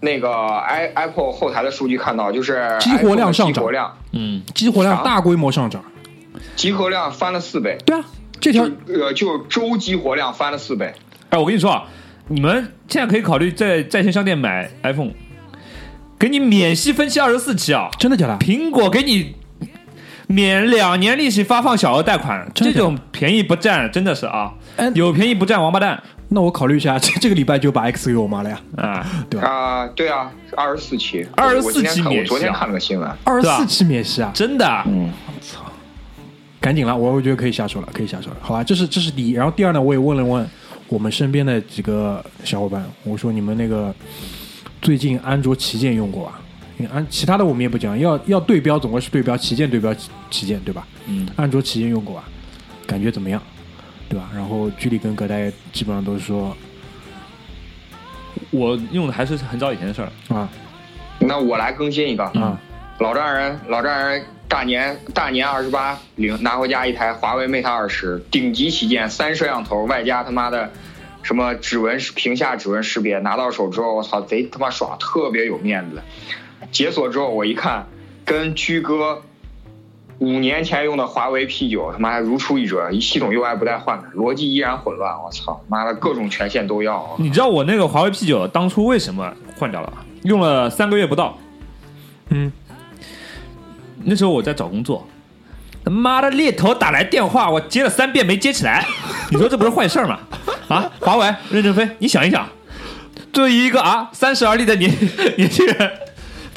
[0.00, 5.82] 那个 i Apple 后台的数据看到，就是激活量上涨激活量嗯，激活量大规模上涨。
[6.56, 8.04] 激活量翻了四倍，对啊，
[8.40, 10.94] 这条呃就周激活量翻了四倍。
[11.30, 11.84] 哎，我跟你说啊，
[12.28, 15.12] 你们现在可以考虑在在线商店买 iPhone，
[16.18, 18.38] 给你免息分期二十四期啊，真的假的？
[18.38, 19.34] 苹果给你
[20.30, 28.60] 免两年利息发放小额贷款，这种便宜不占，真的是啊哎，有便宜不占王八蛋那我考虑一下，这 这个礼拜就把 X 给我妈了呀。
[28.76, 29.04] 啊！
[29.28, 29.48] 对吧？
[29.48, 34.30] 啊、对啊，二十四期，24我今天看，期免息啊我昨天看了个新闻，二十四期免息啊！
[34.32, 35.64] 真的，嗯，操
[36.60, 38.36] 赶紧了，我我觉得可以下手了，可以下手了。
[38.40, 39.32] 好吧，这是这是第一。
[39.32, 40.48] 然后第二呢，我也问了问
[40.86, 43.92] 我们身边的几个小伙伴，我说你们那个
[44.80, 46.39] 最近安卓旗舰用过吧？
[47.08, 50.86] 其他的我们也不讲，要要对标总归是对标旗舰，对标旗旗舰，对吧？
[51.06, 52.24] 嗯，安卓旗舰用过吧？
[52.86, 53.42] 感觉怎么样？
[54.08, 54.28] 对吧？
[54.34, 56.56] 然后居里跟葛大爷基本上都是说
[58.50, 60.34] 我用的还是很早以前的事儿。
[60.34, 60.48] 啊
[61.18, 62.58] 那我来更新一个，啊
[62.98, 70.72] 老丈人，老丈人大年大年二十八领拿回家一台华为 Mate 二十，顶级旗舰，三摄像头，外加他妈的
[71.22, 76.02] 什么指纹屏下指纹识别，拿到手之后，我操，贼他妈爽，特别有面子。
[76.70, 77.86] 解锁之后我一看，
[78.24, 79.22] 跟居哥
[80.18, 85.14] 五年前用的华为 P 九，他妈还如出一辙，一系统 UI 不带换的，逻辑依然混乱。
[85.22, 87.16] 我操，妈的各种权限都要。
[87.18, 89.92] 你知道我那个华为 P 九当初为什么换掉了？
[90.24, 91.38] 用了三个月不到，
[92.28, 92.52] 嗯，
[94.04, 95.06] 那时候我在找工作，
[95.82, 98.86] 他妈的猎头打来电话，我接了三遍没接起来，
[99.30, 100.18] 你说这不是坏事儿吗？
[100.68, 102.46] 啊，华为任正非，你想一想，
[103.32, 104.94] 作为一个啊三十而立的年
[105.38, 105.90] 年轻人，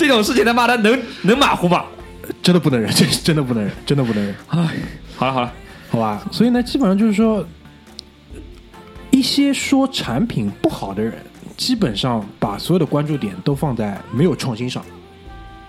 [0.07, 1.85] 这种事情他妈的能能马虎吗？
[2.41, 4.35] 真的不能忍，真 真的不能忍，真的不能忍。
[4.47, 4.69] 唉，
[5.15, 5.53] 好了好了，
[5.89, 7.45] 好吧，所以呢，基本上就是说，
[9.11, 11.13] 一些说产品不好的人，
[11.57, 14.83] 基本上把所有的关注点都放在没有创新上，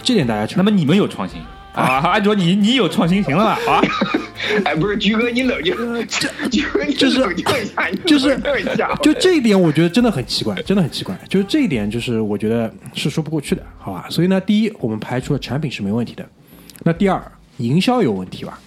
[0.03, 0.65] 这点大家承认。
[0.65, 1.41] 那么你们有创新
[1.75, 2.01] 啊？
[2.09, 3.59] 安卓你你有创新行了吧？
[3.67, 3.83] 啊，
[4.65, 5.75] 哎，不是，菊哥，你冷静，
[6.51, 11.19] 菊哥，你就是冷静一下，就是冷静一下，就这一点，我觉得真的很奇怪，真的很奇怪。
[11.29, 14.07] 就是这一点，就是我觉得是说不过去的，好吧？
[14.09, 16.25] 所以呢，第一，我们排除了产品是没问题的，
[16.85, 17.21] 那第二，
[17.59, 18.59] 营销有问题吧？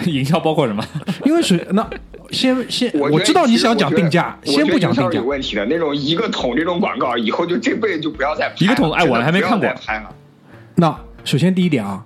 [0.04, 0.84] 营销包括什么？
[1.24, 1.88] 因为是那
[2.30, 5.24] 先先，我我知道你想讲定价，先不讲定价有。
[5.24, 10.14] 问题的那种一个桶这种广告，以后就这辈子就不要再拍了一个桶哎我还没看过不要再拍了。
[10.76, 12.02] 那首先第一点啊，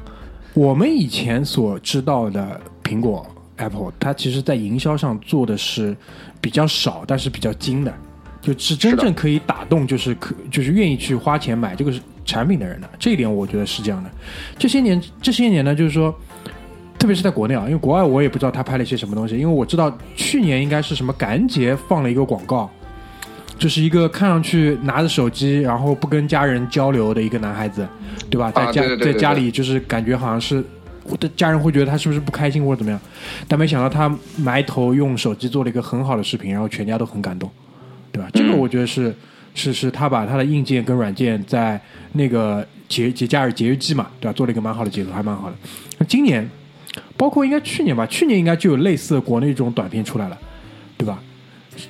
[0.55, 5.97] 我们以前所知道的苹果 Apple，它其实在营销上做的是
[6.41, 7.95] 比较少，但是比较精的，
[8.41, 11.93] 就是真正可以打动，就是可就是愿意去花钱买这个
[12.25, 12.89] 产品的人的。
[12.99, 14.11] 这一点我觉得是这样的。
[14.59, 16.15] 这些年这些年呢，就是说。
[16.97, 22.71] 特别是在国内啊，因为国外我也不知道他拍了一些什么东西，因为我知道去年应该是什么感恩节放了一个广告，
[23.59, 27.87] 就是一个看上去拿着手机，然后不跟家人交流的一个男孩子，
[28.29, 28.51] 对吧？
[28.51, 30.63] 在啊家、在家里就是感觉好像是
[31.05, 33.01] 我的家人会觉得他是不是不开心或者怎么样，
[33.47, 37.51] 但没想到他埋头用手机做了一个很好的视频，然后全家都很感动，
[38.11, 38.29] 对吧？
[38.33, 39.15] 这个嗯我觉得是
[39.55, 41.81] 是是他把他的硬件跟软件在
[42.13, 44.33] 那个节节假日节日季嘛，对吧？
[44.33, 45.57] 做了一个蛮好的结合，还蛮好的。
[45.99, 46.49] 那今年
[47.17, 50.39] 包括应该去年吧，去年应该就有类似的国内这种短片出来了，
[50.97, 51.19] 对吧？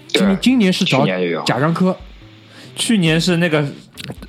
[0.09, 1.07] 今年今年是找
[1.45, 1.97] 贾樟柯、
[2.77, 3.65] 去年是那个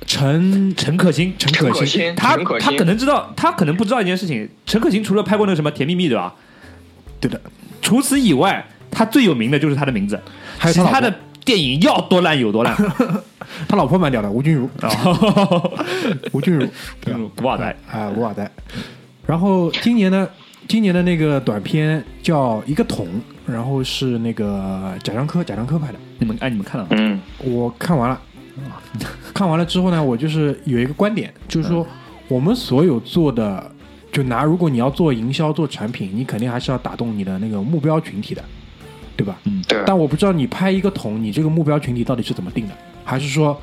[0.06, 4.48] 陈陈可辛，陈陈可可辛，他他可能知道，他可能不知道一件事情。
[4.64, 6.34] 陈可辛除了拍过那个什么《甜蜜蜜》，对吧？
[7.20, 7.40] 对的，
[7.80, 10.20] 除此以外，他最有名的就是他的名字，
[10.58, 11.14] 还有他其他的
[11.44, 12.76] 电影要多烂有多烂。
[13.68, 14.68] 他老婆蛮屌的，吴君如，
[16.32, 16.68] 吴君如，
[17.36, 18.50] 古瓦仔，啊，古瓦仔。
[19.26, 20.28] 然后今年呢，
[20.68, 23.06] 今年的那个短片叫《一个桶》，
[23.46, 25.98] 然后是那个贾樟柯，贾樟柯拍的。
[26.18, 26.88] 你们哎，你们看了吗？
[26.92, 28.20] 嗯，我看完了，
[29.32, 31.86] 看完了之后呢，我就是有一个观点，就是说
[32.26, 33.70] 我们所有做的，
[34.10, 38.42] 就拿如果你要做营销、做产品，你肯定还是要打动你的那个目标群体的，
[39.16, 39.36] 对吧？
[39.44, 42.74] 嗯，对，但我不知道你拍一个桶，你这个目标群体到底是怎么定的，
[43.04, 43.60] 还是说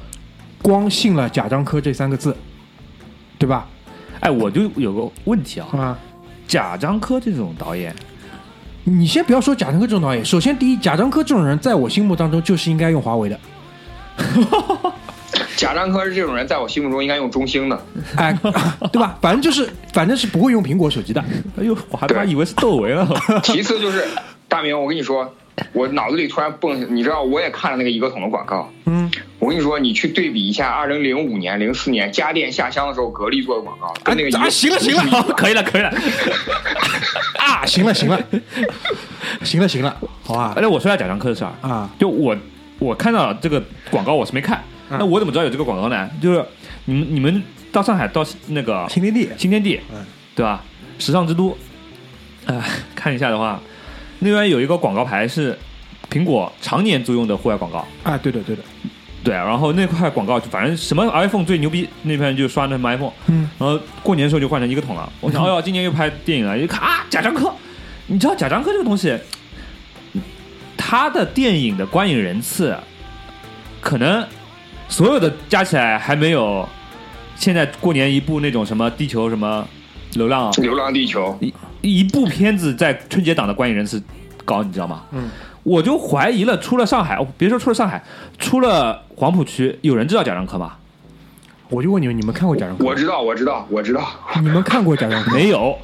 [0.62, 2.34] 光信了贾樟柯这三个字，
[3.38, 3.68] 对吧？
[4.22, 6.00] 哎，我就有个问题啊，啊，
[6.48, 7.96] 贾樟柯这种导演，
[8.84, 13.40] 你先不要说贾樟柯这种导演，首先第一，贾樟柯这种人在我心目当中就是应该用华为的，
[15.56, 17.82] 贾樟柯是这种人，在我心目中应该用中兴的。
[18.16, 18.38] 哎，
[18.92, 19.18] 对吧？
[19.22, 21.24] 反正就是反正是不会用苹果手机的，
[21.58, 23.08] 哎呦，我还他妈以为是窦唯了。
[23.44, 24.06] 其次就是
[24.48, 25.34] 大明，我跟你说，
[25.72, 28.72] 我脑子里突然蹦，你知道，我也看了那个一个桶的广告。
[28.86, 35.90] 嗯，我跟你说，你去对比一下，二零零五年、零四年家电下乡的时候，格力做的广告，跟那个一个啊，行了行了，好可以了，可以了。
[37.38, 38.20] 啊，行了行了，
[39.44, 42.36] 行了 行了，好吧而且我说下贾樟柯的事儿，啊，就我
[42.80, 43.62] 我看到这个
[43.92, 46.10] 广告我是没看，嗯那我怎么知道有这个广告呢？
[46.22, 46.44] 就是
[46.86, 50.64] 你们你们到上海到那个新天地，新天地，嗯对吧？
[51.00, 51.56] 时尚之都，
[52.46, 52.64] 呃，
[52.96, 53.60] 看一下的话，
[54.24, 55.58] 那边有一个广告牌是
[56.10, 58.62] 苹果常年租用的户外广告，啊，对的对的，
[59.24, 65.12] 对，然后那块广告就反正什么 iPhone 最牛逼，那边就刷那什么 iPhone，嗯，然后过年的时候就换成一个桶了。
[65.20, 65.44] 我想，嗯。
[65.44, 67.54] 哦哟，今年又拍电影了，一看啊，贾樟柯，
[68.08, 69.18] 你知道贾樟柯这个东西，
[70.78, 72.76] 他的电影的观影人次，
[73.82, 74.26] 可能
[74.88, 76.68] 所有的加起来还没有
[77.36, 79.68] 现在过年一部那种什么地球什么
[80.16, 81.38] 流浪《流浪地球》，
[81.82, 84.02] 一一部片子在春节档的观影人次
[84.46, 85.04] 高，你知道吗？
[85.12, 85.30] 嗯，
[85.64, 88.04] 我就怀疑了，出了上海，哦别说出了上海，
[88.38, 90.74] 出了黄浦区，有人知道贾樟柯吗？
[91.70, 92.86] 我就问你们，你们看过贾樟柯？
[92.86, 94.08] 我知道，我知道，我知道。
[94.42, 95.32] 你们看过贾樟柯？
[95.36, 95.78] 没有，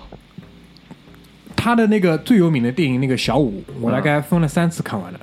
[1.55, 5.19] 他的那个最有名的电影那个小五，我大概分了三次看完了，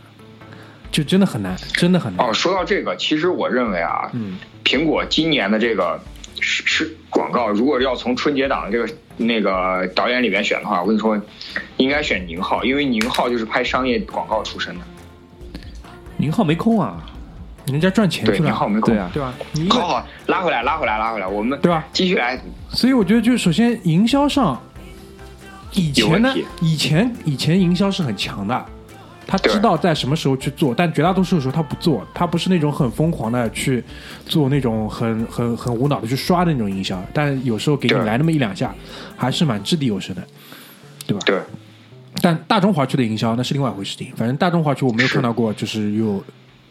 [0.90, 2.26] 就真的很难，真的很难。
[2.26, 6.00] 哦，说到这个，其实我认为啊，嗯，苹果今年的这个
[6.40, 11.20] 是是广告，如果要从春节档的这个那个导演里面选的话，我跟你说，
[11.76, 14.84] 应该选宁浩，因为宁浩就是拍商业广告出身的。
[16.16, 17.02] 宁浩没空啊。
[17.66, 19.34] 人家赚钱对，去了，对，啊，对吧？
[19.50, 21.84] 你好好拉回来，拉回来，拉回来，我们对吧？
[21.92, 22.40] 继续来。
[22.68, 24.62] 所以我觉得，就首先营销上，
[25.72, 28.66] 以前呢以前以前营销是很强的，
[29.26, 33.82] 他知道在什么时候去做，但绝大多数的时候他不做，他不是那种很疯狂的去
[34.24, 38.72] 做那种很很很无脑的去刷的那种营销，但有时候给你来那么一两下，
[39.16, 40.22] 还是蛮掷地有声的，
[41.06, 41.20] 对吧？
[41.26, 41.40] 对，
[42.22, 46.22] 但大中华区的营销那是另外一回事情，反正大中华区我没有看到过，就是有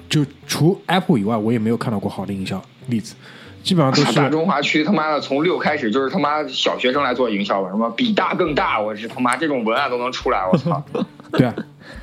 [0.07, 3.15] 就除 Apple 以外，我也没有看到过好的营销例子，
[3.63, 10.81] 基本上都是大中华区他妈的从六开始就是他妈小学生来做营销吧，什么比大更大，我是他妈这种文案都能出来，我操！
[11.33, 11.53] 对啊，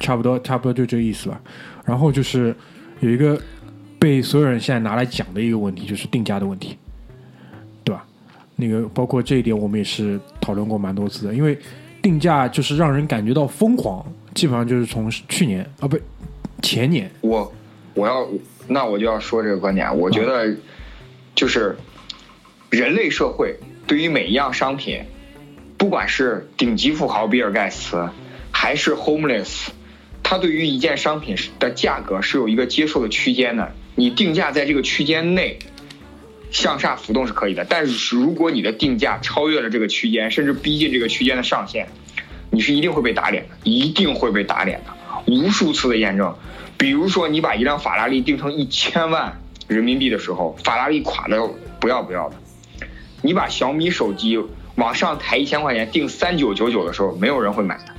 [0.00, 1.40] 差不多差不多就这个意思吧。
[1.84, 2.54] 然后就是
[3.00, 3.40] 有一个
[3.98, 6.76] 被所有人现在拿来讲的一个问题，就是定价的问题，
[7.84, 8.04] 对吧？
[8.56, 11.58] 那个包括这一点，我们也是讨论过蛮多次的，因为
[12.00, 15.98] 定价就是让人感觉到疯狂，基本上就是从去年啊不
[16.60, 17.52] 前年，我
[17.94, 18.28] 我要
[18.68, 20.54] 那我就要说这个观点，我觉得
[21.34, 21.76] 就是
[22.70, 25.02] 人类社会对于每一样商品，
[25.76, 28.08] 不管是顶级富豪比尔盖茨，
[28.52, 29.68] 还是 homeless，
[30.22, 35.58] 他对于一件商品的价格是有一个接受的区间的，你定价在这个区间内。
[36.54, 41.88] 向下浮动是可以的，但是如果你的定价超越了这个区间，甚至逼近这个区间的上限，
[42.50, 44.92] 你是一定会被打脸的，一定会被打脸的，
[45.32, 46.36] 无数次的验证。
[46.76, 51.40] 比如说，你把一辆法拉利定成一千万人民币的时候，法拉利垮的
[51.80, 52.36] 不要不要的；
[53.22, 54.38] 你把小米手机
[54.74, 57.94] 往上抬一千块钱定三九九九的时候，没有人会买的。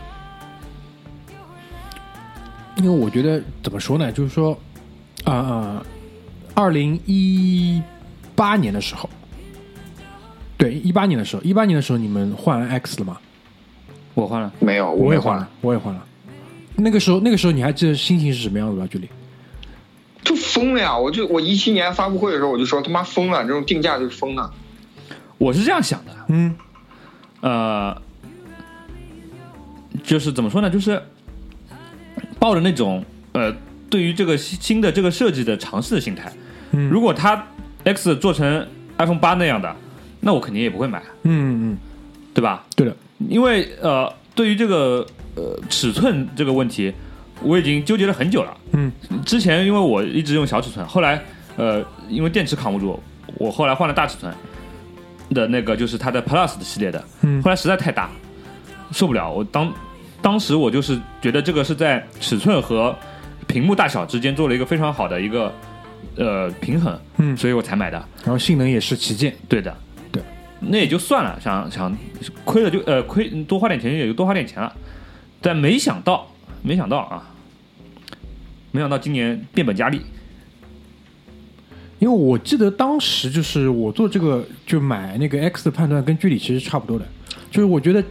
[2.84, 4.58] 因为我觉得怎么说呢，就是说，
[5.24, 5.86] 啊啊，
[6.54, 7.82] 二零一
[8.36, 9.10] 八年的时候，
[10.58, 13.18] 对，一八年的时候，一八年的时候你们换 X 了吗？
[14.14, 16.06] 我换了，没有，我也换了，，我也换了。
[16.76, 18.86] 那个时候，那个时候你还记得心情是什么样子吧？
[18.92, 19.08] 距离
[20.24, 20.98] 就疯了呀！
[20.98, 24.54] 我就我一七年发布会的时候，我就说他妈疯了，这种定价就是疯了。
[25.38, 26.56] 我是这样想的，嗯
[27.40, 28.02] 呃，
[30.04, 31.02] 就是怎么说呢，就是
[32.44, 33.02] 抱着那种
[33.32, 33.56] 呃，
[33.90, 36.30] 对于这个新新的这个设计的尝试的心态。
[36.72, 37.42] 嗯如果它
[37.86, 39.74] X 做成 iPhone 八那样的，
[40.20, 41.78] 那我肯定也不会买，嗯嗯，
[42.34, 42.66] 对吧？
[42.76, 42.94] 对的，
[43.30, 46.94] 因为呃，对于这个呃尺寸这个问题，
[47.42, 48.58] 我已经纠结了很久了。
[48.74, 48.92] 嗯，
[49.26, 51.24] 之前因为我一直用小尺寸，后来
[51.56, 53.02] 呃，因为电池扛不住，
[53.38, 54.34] 我后来换了大尺寸
[55.30, 57.02] 的那个，就是它的 Plus 的系列的。
[57.22, 58.10] 嗯后来实在太大，
[58.92, 59.32] 受不了。
[59.32, 59.74] 我当
[60.24, 62.98] 当时我就是觉得这个是在尺寸和
[63.46, 65.54] 屏幕大小之间做了一个非常好的一个
[66.16, 67.36] 呃平衡，嗯。
[67.36, 67.98] 所以我才买的。
[68.24, 69.76] 然后性能也是旗舰，对的，
[70.14, 70.24] 对，
[70.62, 71.96] 那也就算了，想想
[72.46, 74.74] 亏了就呃亏多花点钱也就多花点钱了，
[75.42, 76.26] 但没想到
[76.62, 77.30] 没想到啊，
[78.72, 80.02] 没想到今年变本加厉，
[82.00, 87.06] 因为我记得当时就是我做这个就买那个 X 的判断跟距离其实差不多的，
[87.52, 88.02] 就是我觉得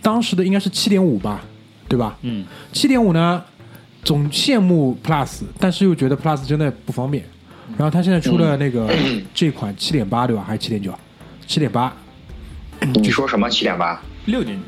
[0.00, 1.44] 当时的应该是七点五吧，
[1.88, 2.16] 对吧？
[2.22, 3.42] 嗯，七点五呢，
[4.04, 7.24] 总羡慕 Plus，但是又觉得 Plus 真的不方便。
[7.76, 8.88] 然后他现在出了那个、
[9.34, 10.44] 这款七点八对吧？
[10.46, 10.92] 还是七点九？
[11.46, 11.94] 七点八
[12.94, 14.00] 你说什么七点八？
[14.26, 14.58] 六点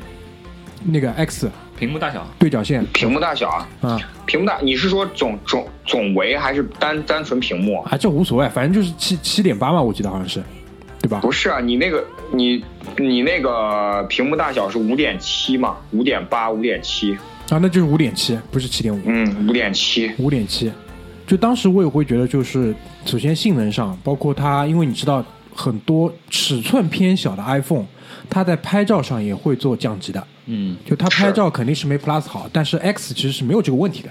[0.83, 3.67] 那个 X 屏幕大小，对角线屏幕大小啊？
[3.81, 7.81] 啊屏幕大，你是说总总总围还是单单纯屏幕？
[7.83, 10.43] 啊，这无所谓，反正就是七七点八嘛，我记得好像是，
[11.01, 11.19] 对吧？
[11.21, 12.63] 不是啊，你那个你
[12.97, 15.77] 你那个屏幕大小是五点七嘛？
[15.91, 17.13] 五点八、五点七，
[17.49, 18.99] 啊，那就是五点七，不是七点五。
[19.05, 20.71] 嗯，五点七，五点七，
[21.25, 22.73] 就当时我也会觉得，就是
[23.05, 27.85] 首先性能上，包括它，因为你知道很多尺寸偏小的 iPhone，
[28.29, 34.09] 它在拍照上也会做降级的，嗯，就它拍照肯定是没 Plus 好，但是 X 其实是没有这个问题的。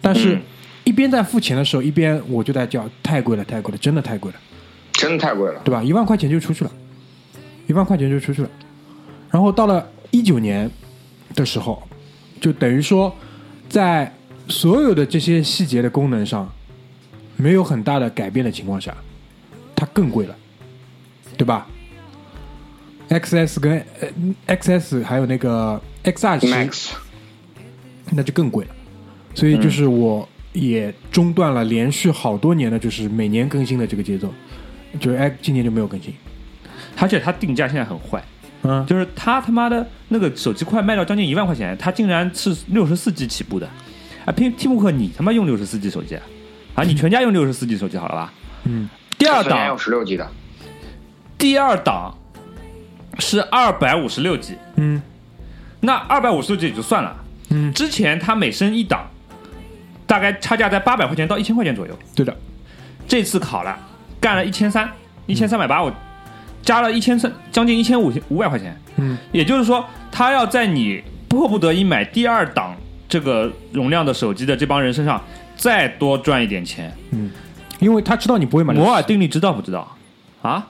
[0.00, 0.42] 但是嗯，
[0.84, 4.38] 一边在付钱的时候，一边我就在叫太贵了，太贵了，真的太贵了，
[4.92, 5.60] 真的太贵了。
[5.64, 5.82] 对吧？
[5.82, 6.70] 一万块钱就出去了，
[7.68, 8.50] 一万块钱就出去了。
[9.30, 10.68] 然后到了一九年
[11.36, 11.80] 的时候，
[12.40, 13.14] 就等于说，
[13.68, 14.12] 在
[14.48, 16.50] 所有的这些细节的功能上
[17.36, 18.96] 没有很大的改变的情况下，
[19.76, 20.34] 它更贵了，
[21.36, 21.68] 对吧
[23.10, 26.92] ？XS 跟呃 XS 还有那个 XR Max，
[28.10, 28.70] 那就更贵了。
[29.34, 34.32] 所以就是我也中断了连续好多年的，就是每年更新的这个节奏，
[34.98, 36.12] 就是哎，今年就没有更新。
[37.00, 38.22] 而且它定价现在很坏，
[38.62, 43.68] 嗯，就是它他妈的那个手机快卖到将近一万块钱，它竟然是六十四 G 起步的，
[44.24, 46.18] 啊，拼蒂姆克你他妈用六十四 G 手机，
[46.74, 48.32] 啊，你全家用六十四 G 手机好了吧？
[48.64, 50.28] 嗯，第二档，十六 G 的，
[51.38, 52.16] 第二档
[53.18, 55.00] 是二百五十六 G，嗯。
[55.80, 57.16] 那二百五十六 G 也就算了，
[57.50, 59.08] 嗯，之前它每升一档，
[60.08, 61.96] 大概差价在八百块钱到一千块钱左右。
[62.16, 62.36] 对的，
[63.06, 63.78] 这次考了，
[64.20, 64.90] 干了一千三，
[65.26, 65.94] 一千三百八，我
[66.62, 68.78] 加了一千三，将近一千五五百块钱。
[68.96, 72.76] 嗯，也就是说，他要在你迫不得已买第二档
[73.08, 75.22] 这个容量的手机的这帮人身上
[75.56, 76.92] 再多赚一点钱。
[77.12, 77.30] 嗯
[77.80, 78.74] 因为他知道你不会买。
[78.74, 79.96] 摩尔定律知道不知道？
[80.42, 80.66] 啊，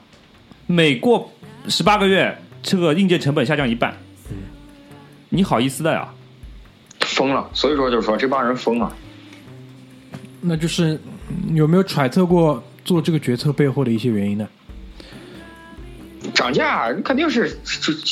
[0.66, 1.32] 每过
[1.66, 3.92] 十八个月，这个硬件成本下降一半。
[4.30, 4.36] 嗯
[5.30, 6.08] 你好意思的呀？
[7.00, 7.48] 疯了。
[7.54, 8.94] 所以说就是说这帮人疯了。
[10.42, 14.46] 那就是嗯有没有揣测过做这个决策背后的一些原因呢？
[16.34, 17.58] 涨价你肯定是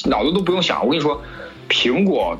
[0.04, 0.84] 脑子都不用想。
[0.84, 1.22] 我跟你说，
[1.68, 2.38] 苹果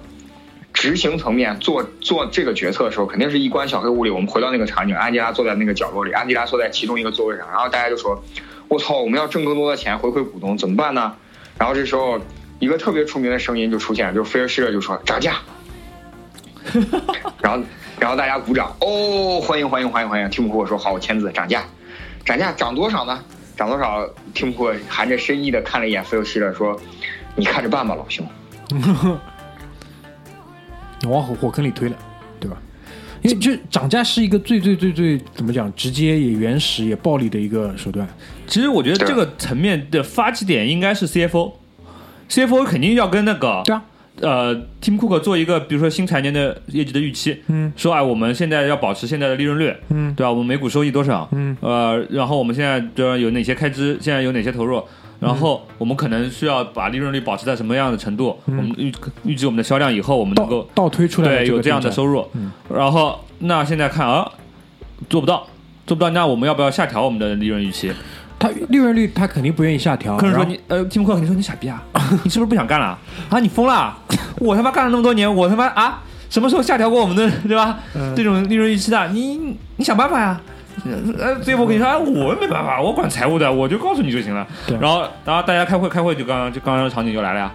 [0.72, 4.10] 执行层面做做这个决策的时候，肯定是一关小黑屋里。
[4.10, 8.22] 我们回到那个场景，安吉拉坐在那个角落里，安吉拉坐在其中一个座位上，然后大家就说
[8.68, 11.14] ：“我操，我们要挣更多的钱回馈股东，怎么办呢？”
[11.58, 12.20] 然后这时候
[12.58, 15.36] 一个特别出名的声音就出现，就是菲尔希勒就说：“涨价。”
[17.40, 17.64] 然后
[17.98, 20.28] 然后大家鼓掌，哦，欢迎欢迎欢迎欢迎！
[20.28, 21.64] 蒂姆库克说：“好，我签字，涨价，
[22.24, 23.24] 涨价涨多少呢？
[23.56, 26.78] 涨多少？”听不过含着深意的看了一眼菲尔希勒，说
[27.34, 28.26] ：“你看着办吧，老兄。
[31.00, 31.96] ”你往火火坑里推了，
[32.40, 32.56] 对吧？
[33.22, 38.06] 因为这涨价是一个最最最最怎么讲，直接也原始也暴力的一个手段。
[38.46, 43.82] 其实我觉得这个层面的发起点应该是 CFO，CFO 肯定要跟那个对啊，
[44.20, 50.30] 呃，Tim Cook 做一个，比如说新财年的业绩的预期，嗯说哎，我们现在要保持现在的利润率，嗯对吧？
[50.30, 51.28] 我们每股收益多少？
[51.32, 53.98] 嗯，呃，然后我们现在的有哪些开支？
[54.00, 54.82] 现在有哪些投入？
[55.18, 58.38] 然后我们可能需要把利润率保持在什么样的程度？
[58.44, 58.92] 我们预
[59.24, 62.28] 预计我们的销量以后我们能够倒推出来的对有这样的收入，入。
[62.34, 64.30] 嗯然后那现在看啊，
[65.08, 65.46] 做不到，
[65.86, 67.90] 做不到，那我们要不要下调我们的利润预期？
[68.38, 70.16] 他利润率他肯定不愿意下调。
[70.16, 71.82] 客人说你呃 Cook 肯定说你傻逼啊，
[72.24, 72.98] 你是不是不想干了
[73.30, 73.38] 啊？
[73.40, 73.98] 你疯了啊？
[74.38, 77.78] 我他妈干了那么多年，我他妈啊，什么时候下调过我们的对吧？
[77.94, 80.40] 嗯这种利润预期的，你你想办法呀。
[81.18, 84.46] 呃，最后我跟你说，哎，我没办法，我管财务的，我就告诉你就行了。
[84.66, 87.50] 对然后，然后大家开会，开会就刚刚就刚刚场景就来了呀，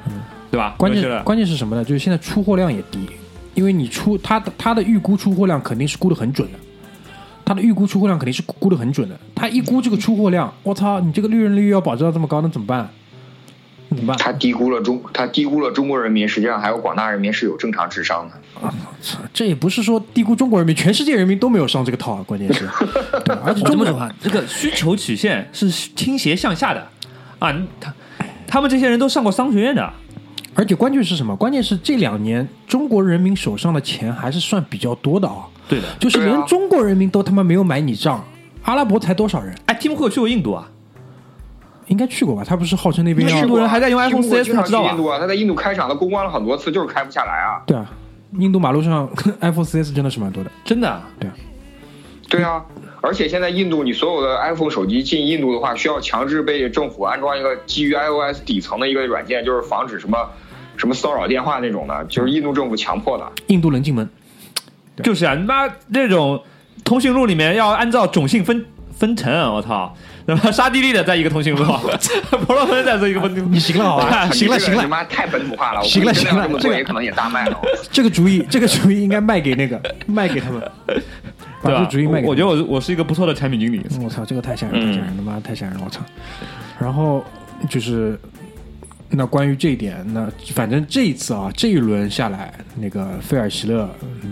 [0.49, 0.73] 对吧？
[0.75, 1.83] 关键关键是什么呢？
[1.85, 3.07] 就是现在出货量也低，
[3.53, 6.57] 因为你出他的它的预估出货量肯定是估的很准的，
[7.45, 9.19] 它的预估出货量肯定是估的很准的。
[9.35, 12.89] 他一估这个出货量，我操，你这个利润率要保持到这么高，那怎么办？
[13.89, 14.17] 那怎么办？
[14.17, 18.71] 他低估了中，他低估了中国人民，实际上还有广大人民是有正常智商的。
[19.33, 22.69] 这也不是说低估中国人民，全世界人民都没有上这个套啊，关键是，
[23.25, 26.87] 对而且中国啊，这个需求曲线是倾斜向下的
[27.39, 27.93] 啊，他
[28.47, 29.91] 他们这些人都上过商学院的，
[30.53, 31.35] 而且关键是什么？
[31.35, 35.87] 关键是这两年中国人民手上的钱还是算比较多的啊，对的。
[35.99, 38.23] 就是连中国人民都他妈没有买你账，
[38.63, 39.55] 阿拉伯才多少人？
[39.67, 40.67] 哎，Tim Cook 去过印度啊？
[41.87, 42.43] 应该去过吧？
[42.45, 47.63] 他不是号称那边要印度人还在用 iPhone 过 4S 经常他知道印度啊，他在印度开厂，他公关了很多次，就是开不下来啊。
[47.65, 47.89] 对啊，
[48.37, 49.09] 印度马路上
[49.41, 50.51] iPhone 4S 真的是蛮多的。
[50.63, 51.33] 真的对啊？
[52.29, 52.63] 对啊，
[53.01, 60.29] 而且现在印度你所有的 iPhone 手机进印度的话，需要强制被政府安装一个基于 iOS 底层的一个软件，就是防止什么
[60.77, 63.25] 什么骚扰电话那种的，就是印度政府强迫的。
[63.47, 64.07] 印度能进门，
[65.03, 66.43] 就是啊，你妈这种
[66.83, 69.95] 通讯录里面要按照种姓分分层，我操！
[70.27, 71.63] 那么沙地利的在一个通讯录，
[72.45, 73.99] 婆罗门在这一个通讯录，你行了
[74.31, 77.59] 行了行了，你妈太本土化了，行了行了这个也可能也大卖了。
[77.91, 80.71] 这个主意，这个主意应该卖给那个，卖给他们，
[81.61, 82.27] 把这个主意卖给。
[82.27, 83.85] 我我觉得我我是一个不错的产品经理。
[84.03, 86.01] 我操，这个太吓人，太吓人，他妈太吓人了，我操！
[86.79, 87.23] 然后
[87.69, 88.19] 就是，
[89.09, 93.89] 那关于这一点，那反正这一次啊，这一轮下来，那个菲尔希勒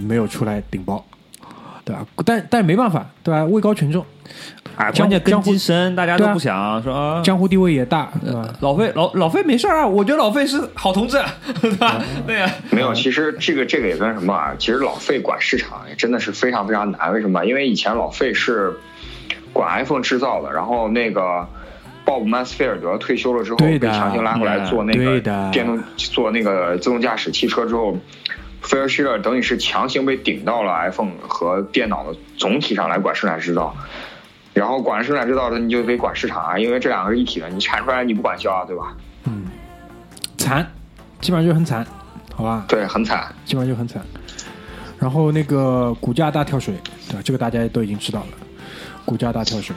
[0.08, 1.04] 没有出来顶包，
[1.86, 2.06] 对吧？
[2.26, 3.44] 但但没办法，对吧？
[3.46, 4.06] 位高权重，
[4.76, 7.22] 啊，江关键根基深，大家都不想说啊。
[7.22, 8.48] 江湖地位也大，对吧？
[8.62, 11.22] 老费老老费没事儿啊，我觉得老费是好同志，
[11.62, 12.02] 对吧？
[12.26, 14.54] 对呀，没有，其实这个这个也跟什么啊？
[14.58, 17.12] 其实老费管市场也真的是非常非常难。
[17.12, 17.46] 为什么？
[17.46, 18.74] 因为以前老费是
[19.52, 21.46] 管 iPhone 制造的，然后那个
[22.06, 25.20] 鲍勃曼斯菲尔德退休了之后，被强行拉过来做那个
[25.52, 27.98] 电动做那个自动驾驶汽车之后，
[28.62, 33.76] 菲尔希勒等于是强行被顶到了 iPhone 和电脑的总体上来管生产制造。
[34.60, 38.94] 然后管生产制造的，你就得管市场啊，因为这两个是一体的，你产出来你不管销啊，对吧？
[39.24, 39.46] 嗯
[40.38, 40.70] 惨，
[41.22, 41.88] 基本上就很惨，
[42.36, 42.66] 好吧？
[42.68, 43.34] 对，很惨。
[43.46, 44.04] 基本上就很惨。
[45.00, 46.74] 然后那个股价大跳水，
[47.08, 47.22] 对吧？
[47.24, 48.28] 这个大家都已经知道了，
[49.06, 49.74] 股价大跳水。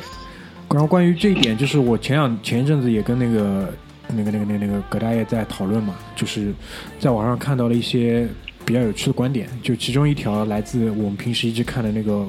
[0.68, 3.72] 然后关于这一点，就是我前两前一阵子也跟那个
[4.08, 6.52] 那个那个那个那个葛大爷在讨论嘛，就是
[6.98, 8.26] 在网上看到了一些
[8.64, 12.26] 比较有趣的观点，就其中一条来自我们平时一直看的那个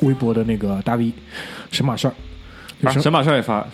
[0.00, 1.12] 微博的那个大 V
[1.70, 2.14] 神马事儿，
[2.82, 3.66] 就啊，神马事儿也发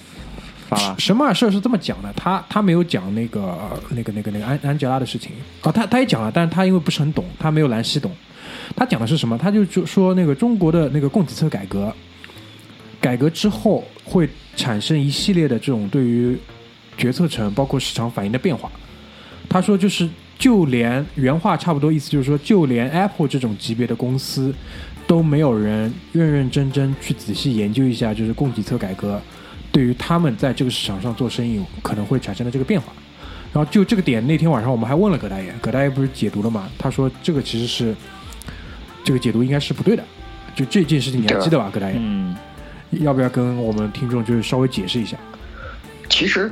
[0.68, 3.56] 发了，神马事儿是这么讲的，他他没有讲那个
[3.90, 8.10] 那个那个那个安安吉拉的事情啊，他他也讲了，但是他因为不是很懂，他没有兰溪懂。
[8.76, 9.36] 他讲的是什么？
[9.36, 11.94] 他就就说那个中国的那个供给侧改革，
[13.00, 16.36] 改革之后会产生一系列的这种对于
[16.96, 18.70] 决策层包括市场反应的变化。
[19.48, 20.08] 他说，就是
[20.38, 24.54] 就连原话差不多意思就是说，就连 Apple 这种级别的公司
[25.06, 29.20] 都没有人认认真真去仔细研究一下，就是供给侧改革
[29.70, 32.92] 对于他们在这个市场上做生意可能会产生的这个变化。
[33.52, 36.68] 然后就这个点，那天晚上我们还问了葛大爷，葛大爷不是解读了嘛？
[36.76, 37.94] 他说这个其实是
[39.04, 40.04] 这个解读应该是不对的。
[40.54, 41.96] 就这件事情你还记得吧，葛大爷？
[41.98, 42.34] 嗯，
[42.90, 45.16] 要不要跟我们听众就是稍微解释一下？
[46.08, 46.50] 其实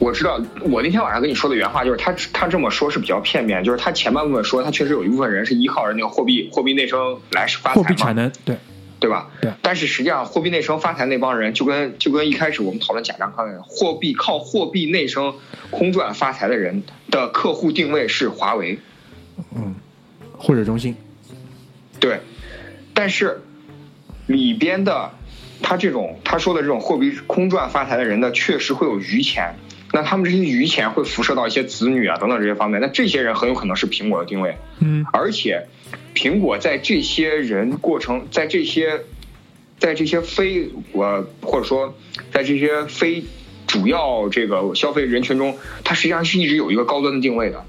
[0.00, 8.56] 我知道，我那天晚上跟你说的原话就是他他这么说是比较片面，就是他前半部分说他确实有一部分人是依靠着那个货币货币内生来发财货币产能，对
[8.98, 9.28] 对吧？
[9.42, 9.52] 对。
[9.60, 15.34] 但是实际上，货币内生发财那帮人就跟就跟一开始我们讨论贾樟柯一样，货币靠货币内生
[15.70, 18.78] 空转发财的人的客户定位是华为，
[19.54, 19.74] 嗯，
[20.38, 20.96] 或者中兴，
[21.98, 22.20] 对。
[22.94, 23.42] 但是
[24.26, 25.10] 里边的
[25.62, 29.54] 他这种他说的这种货币空转发财的人呢，确实会有余钱。
[29.92, 32.80] 那他们这些余钱会辐射到一些子女啊等等这些方面。
[32.80, 34.56] 那这些人很有可能是苹果的定位。
[34.78, 35.04] 嗯。
[35.12, 35.66] 而且，
[36.14, 39.00] 苹果在这些人过程，在这些，
[39.78, 41.96] 在这些非我或者说
[42.32, 43.24] 在这些非
[43.66, 47.64] 主要这个消费人群中，它实际上是一直有一个高端的定位的。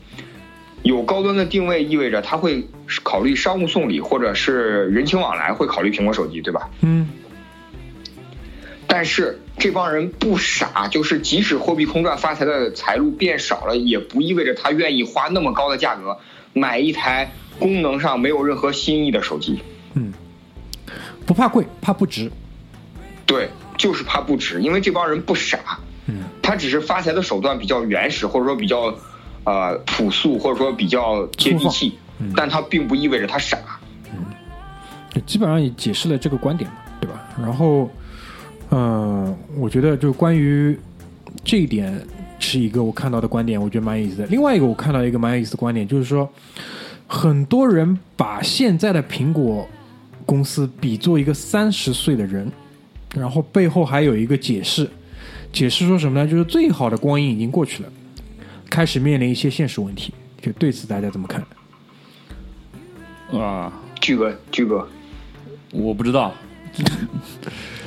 [0.84, 2.68] 有高端的定位意味着他会
[3.04, 6.70] 考虑商务送礼或者是人情往来，会考虑苹果手机，对吧？
[6.82, 7.08] 嗯。
[8.94, 16.18] 但是这帮人不傻，就是即使货币空转发财的财路变少了，也不意味着他愿意花那么高的价格
[16.52, 19.62] 买一台功能上没有任何新意的手机。
[19.94, 20.12] 嗯。
[21.26, 22.30] 不怕贵，怕不值。
[23.26, 25.80] 对，就是怕不值，因为这帮人不傻。
[26.08, 26.26] 嗯。
[26.42, 28.94] 他只是发财的手段比较原始，或者说比较。
[29.44, 31.98] 呃，朴素或者说比较接地气，
[32.36, 33.58] 但他并不意味着他傻。
[34.14, 34.24] 嗯，
[35.26, 37.20] 基本上也解释了这个观点嘛，对吧？
[37.40, 37.90] 然后，
[38.72, 40.78] 嗯，我觉得就关于
[41.44, 41.94] 这一点
[42.40, 44.26] 是一个我看到的观点，我觉得蛮有意思的。
[44.28, 46.28] 另外一个我看到一个蛮有意思的观点，就是说，
[47.06, 49.68] 很多人把现在的苹果
[50.26, 52.50] 公司比作一个三十岁的人，
[53.14, 54.90] 然后背后还有一个解释，
[55.52, 56.28] 解释说什么呢？
[56.30, 57.90] 就是最好的光阴已经过去了。
[58.70, 61.46] 开始面临一些现实问题，就对此大家怎么看？
[63.38, 64.88] 啊，巨哥，巨哥，
[65.74, 66.34] 我不知道，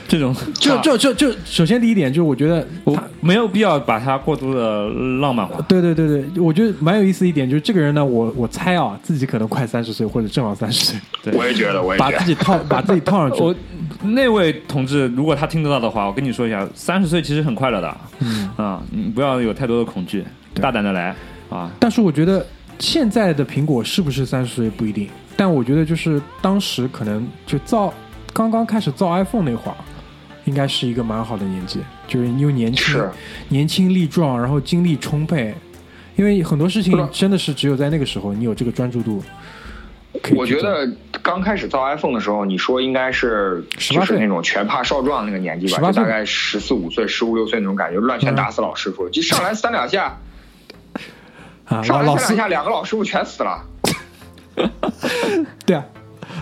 [0.06, 4.88] 这种就就就就首先第一点就是我觉得我没有必要把它过度的
[5.20, 5.60] 浪漫化。
[5.68, 11.00] 对对对对，我觉得蛮有意思一点就是这个人呢，我我猜啊，自己可能快三十岁或者正好三十岁。
[11.22, 13.42] 对我也觉得，我也把自己套 把自己套上去。
[13.42, 13.54] 我
[14.02, 17.96] 那位同志，如果他听得到的话，我跟你说一下，三十岁其实很快乐的。
[18.20, 20.24] 嗯啊，你不要有太多的恐惧。
[20.54, 21.12] 大胆的来
[21.50, 21.68] 啊！
[21.80, 22.46] 但是我觉得
[22.78, 27.92] 现在的苹果是不是三十岁不一定，但我觉得就是当时可能就造
[28.32, 29.76] 刚刚开始造 iPhone 那会儿，
[30.44, 33.02] 应该是一个蛮好的年纪，就是因为年轻、
[33.48, 35.54] 年轻力壮，然后精力充沛。
[36.16, 39.20] 因为很多事情真的是只有在那个时候，你有这个专注度。
[40.36, 40.88] 我觉得
[41.22, 50.16] 刚开始造 iPhone 的时候，你说应该是就是那种拳怕少壮那个年纪吧，就大概十四五岁、十五六岁那种感觉，乱拳打死老师傅，就上来三两下。
[51.66, 53.66] 啊，上来三两下，两个老师傅全死了。
[55.66, 55.84] 对啊，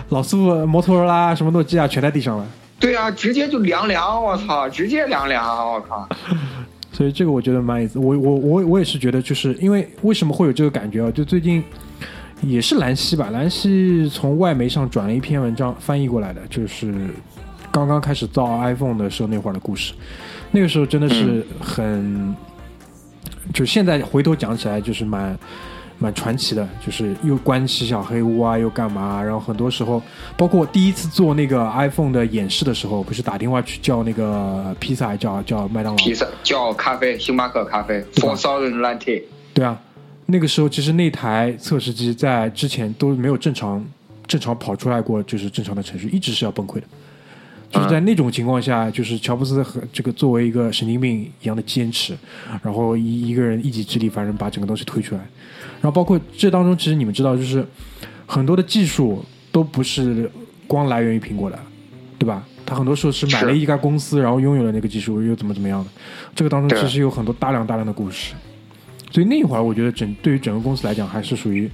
[0.09, 2.45] 老师傅摩托罗拉什么诺基亚全在地上了。
[2.83, 6.05] 对啊，直接就凉凉，我操，直接凉凉，我靠。
[6.91, 11.09] 所以这个我觉得蛮意思，我我我我也是觉得，就是因为为什么会有这个感觉啊？
[11.09, 11.63] 就最近
[12.41, 16.93] 也是兰溪吧，兰溪从外媒上转了一篇文章翻译过来的，就是
[17.71, 19.93] 刚刚开始造 iPhone 的时候那会儿的故事，
[20.51, 22.35] 那个时候真的是很。
[23.53, 25.37] 就现在回头讲起来，就是蛮
[25.97, 29.21] 蛮传奇的，就是又关起小黑屋啊，又干嘛？
[29.21, 30.01] 然后很多时候，
[30.37, 39.23] 包括我第一次做那个 iPhone 的演示的时候，不是打电话去叫那个披萨，叫叫麦当劳，披萨叫咖啡，星巴克咖啡，Four Thousand Latte。
[39.53, 39.79] 对啊，
[40.25, 43.85] 那个时候其实那台测试机在之前都没有正常
[44.27, 46.83] 正常跑出来过，就是正常的程序，一直是要崩溃的。
[47.71, 52.15] 就是在那种情况下，就是乔布斯和这个作为一个神经病一样的坚持，
[52.61, 55.21] 然后一一个人一己之力，反正把整个东西推出来。
[55.83, 57.67] 然后包括这当中，其实你们知道，就是
[58.25, 60.31] 很多的技术都不是
[60.65, 61.59] 光来源于苹果的，
[62.17, 62.43] 对吧？
[62.65, 65.89] 他很多时候是买了一家公司，然后拥有了那个技术，又怎么怎么样的。
[66.33, 68.33] 这个当中其实有很多大量大量的故事。
[69.11, 71.69] 所以那会儿，我觉得整对于整个公司来讲，还是属于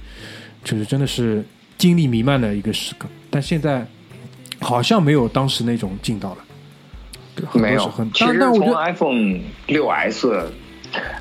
[0.64, 1.44] 就是真的是
[1.78, 3.08] 精力弥漫的一个时刻。
[3.30, 3.86] 但现在。
[4.62, 6.44] 好像没有当时那种劲道了，
[7.54, 7.90] 没有。
[8.12, 10.52] 其实从 iPhone 六 S、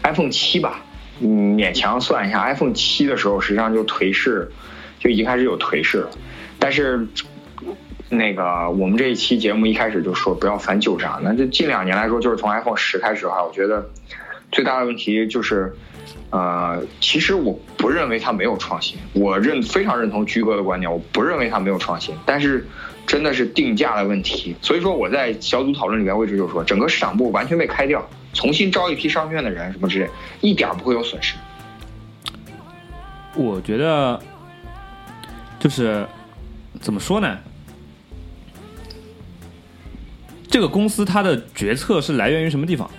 [0.04, 0.84] iPhone 七吧，
[1.22, 4.52] 嗯，勉强算一下，iPhone 七的时候实际上就颓势，
[5.00, 6.10] 就已经开始有颓势了。
[6.58, 7.08] 但是
[8.10, 13.90] 那个我们这一期节目一开始就说不要翻旧账，那这近两年来说，就是从 iPhone 十开始的话，我觉得
[14.52, 15.74] 最大的问题就是，
[16.32, 22.66] 呃，其实我不认为它没有创新，我认非常认同居哥的观点，我不认为它没有创新，但是
[23.06, 24.56] 真的是定价的问题。
[24.62, 30.10] 所以说我在小组讨论里面，我一直就说，整个市场部完全被开掉，重新招一批商学院的人什么之类，
[30.42, 31.36] 一点不会有损失。
[33.36, 34.20] 我觉得
[35.60, 36.06] 就是
[36.80, 37.38] 怎么说呢？
[40.50, 42.90] 这个公司它的决策是来源于什么地方？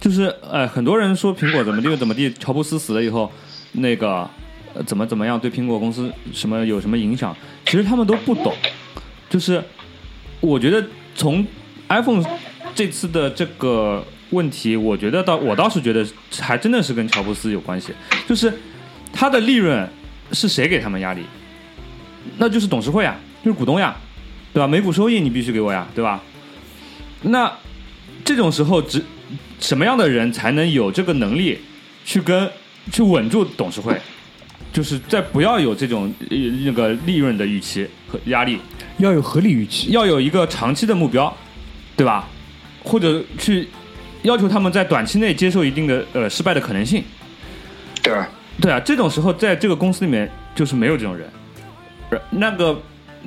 [0.00, 3.30] 就是呃，很多人说苹果怎么地怎么地，乔布斯死了以后，
[3.72, 4.28] 那个、
[4.74, 7.34] 呃、怎么怎么样对苹果公司什么有什么影响？
[7.64, 8.52] 其实他们都不懂。
[9.28, 9.62] 就是
[10.40, 11.46] 我觉得从
[11.88, 12.24] iPhone
[12.74, 16.06] 这次的这个问题，我觉得倒我倒是觉得
[16.40, 17.92] 还真的是跟乔布斯有关系，
[18.28, 18.52] 就是
[19.12, 19.88] 他的利润
[20.32, 21.22] 是谁给他们压力？
[22.36, 23.96] 那就是董事会啊，就是股东呀，
[24.52, 24.66] 对吧？
[24.66, 26.22] 每股收益你必须给我呀，对吧？
[27.22, 27.50] 那
[28.24, 29.02] 这种时候，只
[29.58, 31.58] 什么样的人才能有这个能力
[32.04, 32.48] 去跟
[32.92, 33.98] 去稳住董事会？
[34.70, 38.58] 就是在不要有这种呃那个利润的预期和压力，
[38.98, 39.90] 要有合理预期。
[39.90, 41.34] 要有一个长期的目标，
[41.96, 42.28] 对吧？
[42.84, 43.66] 或者去
[44.28, 47.02] 要求他们在短期内接受一定的呃失败的可能性。
[48.02, 48.12] 对，
[48.60, 51.26] 对啊，这种时候在这个公司里面就是没有这种人。
[52.10, 52.78] 而那个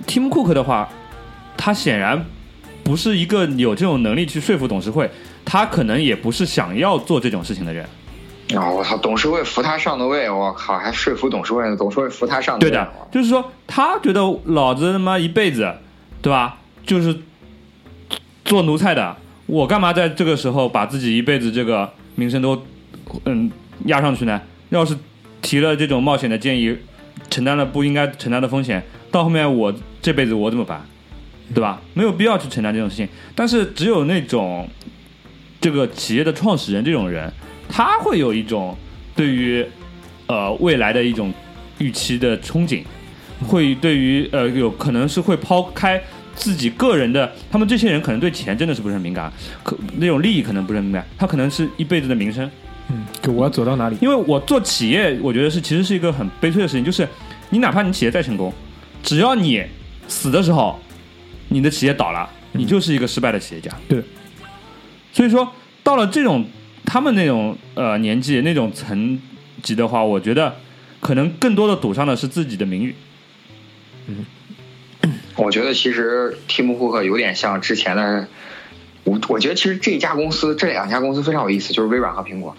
[0.06, 0.88] Tim Cook 的话，
[1.58, 2.24] 他显然
[2.84, 5.10] 不是一个有这种能力去说服董事会，
[5.44, 7.84] 他可能也不是想要做这种事情的人。
[8.56, 12.70] 啊、我操，董事会扶他上的位，我靠，还说服董事会呢，董事会扶他上的位。
[12.70, 15.74] 对的，就是说他觉得老子他妈一辈子，
[16.22, 16.60] 对吧？
[16.86, 17.18] 就是
[18.46, 19.16] 做奴才的，
[19.52, 22.66] 我干嘛在这个时候把自己一辈子这个名声都
[23.26, 23.52] 嗯
[23.88, 24.42] 压上去呢？
[24.70, 24.96] 要是
[25.42, 26.74] 提了这种冒险的建议，
[27.30, 28.82] 承担了不应该承担的风险，
[29.12, 30.82] 到后面我这辈子我怎么办？
[31.54, 31.82] 对吧？
[31.94, 33.06] 没有必要去承担这种事情。
[33.36, 34.66] 但是只有那种
[35.60, 37.30] 这个企业的创始人这种人，
[37.68, 38.78] 他会有一种
[39.18, 39.66] 对于
[40.28, 41.34] 呃未来的一种
[41.80, 42.84] 预期的憧憬，
[43.46, 46.02] 会对于呃有可能是会抛开
[46.36, 49.32] 自己个人的，他们这些人可能对钱真的是不是很敏感，
[49.64, 52.50] 可那种利益可能不是很敏感，他可能是一辈子的名声。
[52.90, 53.98] 嗯，就我要走到哪里？
[54.02, 57.08] 因为我做企业，我觉得是其实是一个很悲催的事情，就是
[57.52, 58.52] 你哪怕你企业再成功，
[59.04, 59.64] 只要你
[60.08, 60.80] 死的时候，
[61.50, 63.72] 你的企业倒了，你就是一个失败的企业家。
[63.88, 64.04] 对，
[65.14, 65.50] 所以说
[65.84, 66.46] 到了这种
[66.86, 69.20] 他们那种呃年纪那种层
[69.62, 70.56] 级的话，我觉得
[71.00, 72.96] 可能更多的赌上的是自己的名誉。
[75.36, 78.28] 我觉得其实蒂姆·库克有点像之前的，
[79.04, 82.56] 我我觉得其实这家公司这两家公司非常有意思，就是微软和苹果。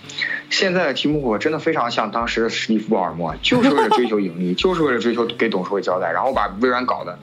[0.50, 7.18] 现在的蒂姆·库克真的非常像当时的史蒂夫·鲍尔默，就是为了追求盈利，就是为了追求给董事会交代，然后把微软搞的。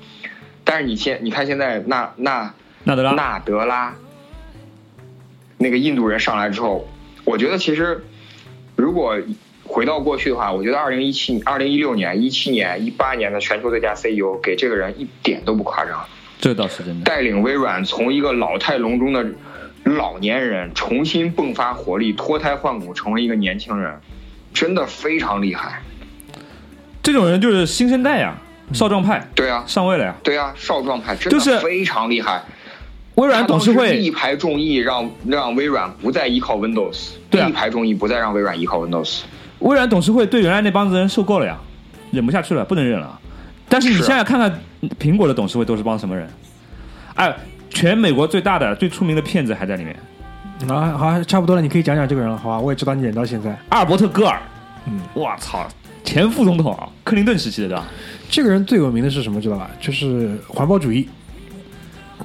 [0.64, 3.95] 但是你现你看现在纳纳纳德拉，纳德拉
[5.58, 6.88] 那个印度人上来之后，
[7.26, 8.04] 我觉得其实
[8.76, 9.18] 如果
[9.70, 16.03] 回到过去的话，我觉得二零一七、二零一六年、一七年、一八年的全球最佳 CEO 给这个人一点都不夸张，
[16.41, 17.05] 这倒是真的。
[17.05, 19.24] 带领微软从一个老态龙钟的
[19.84, 23.99] 老年人重新迸发活力，脱胎换骨，成为一个年轻人，
[24.55, 25.84] 真的非常厉害。
[27.03, 28.36] 这种人就是新生代呀，
[28.74, 30.15] 少壮派对啊，上位了呀。
[30.24, 32.41] 对啊，少壮派真就是的非常厉害。
[33.15, 39.22] 微软董事会力排众议让让微软不再依靠 Windows，对啊力排众议不再让微软依靠 Windows。
[39.60, 41.57] 微软董事会对原来那帮子人受够了呀，
[42.12, 43.20] 忍不下去了，不能忍了。
[43.68, 44.51] 但是你现在看看
[44.99, 46.28] 苹果的董事会都是帮什么人？
[47.16, 47.36] 哎，
[47.70, 49.95] 全美国最大的、最出名的骗子还在里面，
[50.70, 52.60] 啊，好，差不多了，你可以讲讲这个人了，好吧？
[52.60, 53.57] 我也知道你忍到现在。
[53.70, 54.41] 阿尔伯特·戈尔，
[54.88, 55.68] 嗯，我操，
[56.03, 57.86] 前副总统啊，克林顿时期的对吧？
[58.30, 59.41] 这个人最有名的是什么？
[59.41, 59.70] 知道吧？
[59.80, 61.07] 就是环保主义，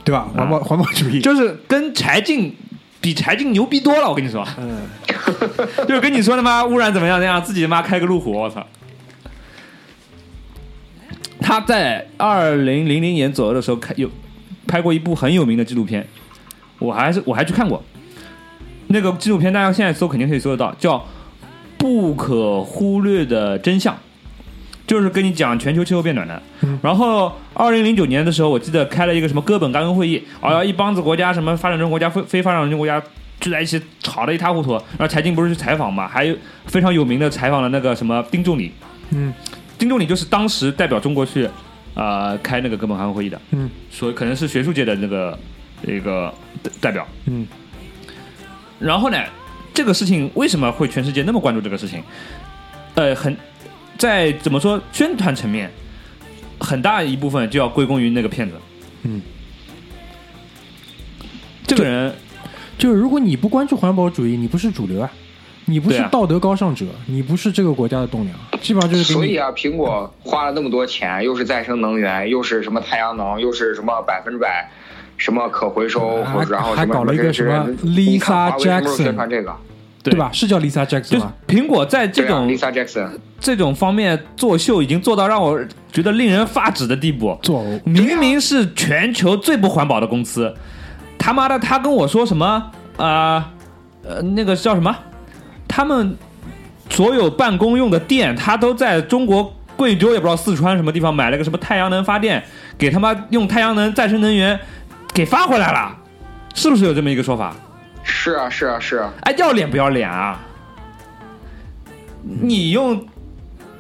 [0.05, 0.29] 对吧？
[0.35, 2.55] 环保、环保主义，就是跟柴静
[3.05, 4.89] 比柴静牛逼多了，我跟你说，嗯，
[5.87, 7.21] 就是跟你说的妈污染怎么样？
[7.21, 8.67] 怎样，自己他妈开个路虎，我操！
[11.39, 14.11] 他在二零零零年左右的时候开有
[14.67, 16.07] 拍过一部很有名的纪录片，
[16.79, 17.85] 我还是我还去看过。
[18.87, 20.97] 那个纪录片大家现在搜肯定可以搜得到，叫
[21.77, 23.95] 《不可忽略的真相》，
[24.87, 26.43] 就是跟你讲全球气候变暖的。
[26.83, 33.03] 然后二零零九年的时候，我记得开了一个什么哥本哈根会议，啊，一帮子国家什么发展中国家、非非发展中国家
[33.41, 34.73] 聚在一起吵得一塌糊涂。
[34.73, 38.73] 然后财经不是去采访嘛，还有非常有名的采访了那个什么丁仲礼，
[39.11, 39.33] 嗯，
[39.79, 41.49] 丁仲礼就是当时代表中国去
[41.95, 45.39] 呃开那个哥本哈根会议的，嗯，所以可能是学术界的那个
[45.87, 46.33] 一个
[46.81, 47.47] 代表，嗯。
[48.81, 49.19] 然后呢，
[49.73, 52.03] 这个事情为什么会全世界那么关注这个事情？
[52.95, 53.35] 呃，很
[53.97, 55.71] 在怎么说宣传层面，
[56.59, 58.57] 很大一部分就要归功于那个骗子。
[59.03, 59.21] 嗯，
[61.67, 62.15] 这个人
[62.77, 65.11] 就是如果你不关注环保主义，你不是主流啊，
[65.67, 74.71] 你不是道德高尚者，你不是这个国家的栋梁，基本上就是所以啊，苹果花了那么多钱，又是再生能源，又是什么太阳能，又是什么百分之百
[75.17, 79.55] 什么可回收，还或者然后还搞了一个什么 Lisa Jackson 宣传这个？
[80.11, 80.31] 对吧？
[80.33, 81.33] 是叫 Lisa 就 Jackson 是吗？
[81.49, 83.09] 苹果在这种，Lisa Jackson，
[83.41, 85.59] 这种方面作秀，已经做到让我
[85.91, 87.37] 觉得令人发指的地步。
[87.43, 87.81] 作呕。
[87.85, 90.55] 明明是全球最不环保的公司，
[91.19, 93.51] 他妈的，他跟我说什么啊？
[94.07, 94.95] 呃那个叫什么？
[95.67, 96.15] 他们
[96.91, 102.45] 所有办公用的电，他都在中国贵州，也不知道四川什么地方买了个什么太阳能发电，
[102.77, 104.61] 给他妈用太阳能再生能源
[105.15, 105.97] 给发回来了，
[106.55, 107.57] 是不是有这么一个说法？
[108.05, 110.41] 是啊，是啊，是啊，哎，要脸不要脸啊？
[112.23, 113.07] 你用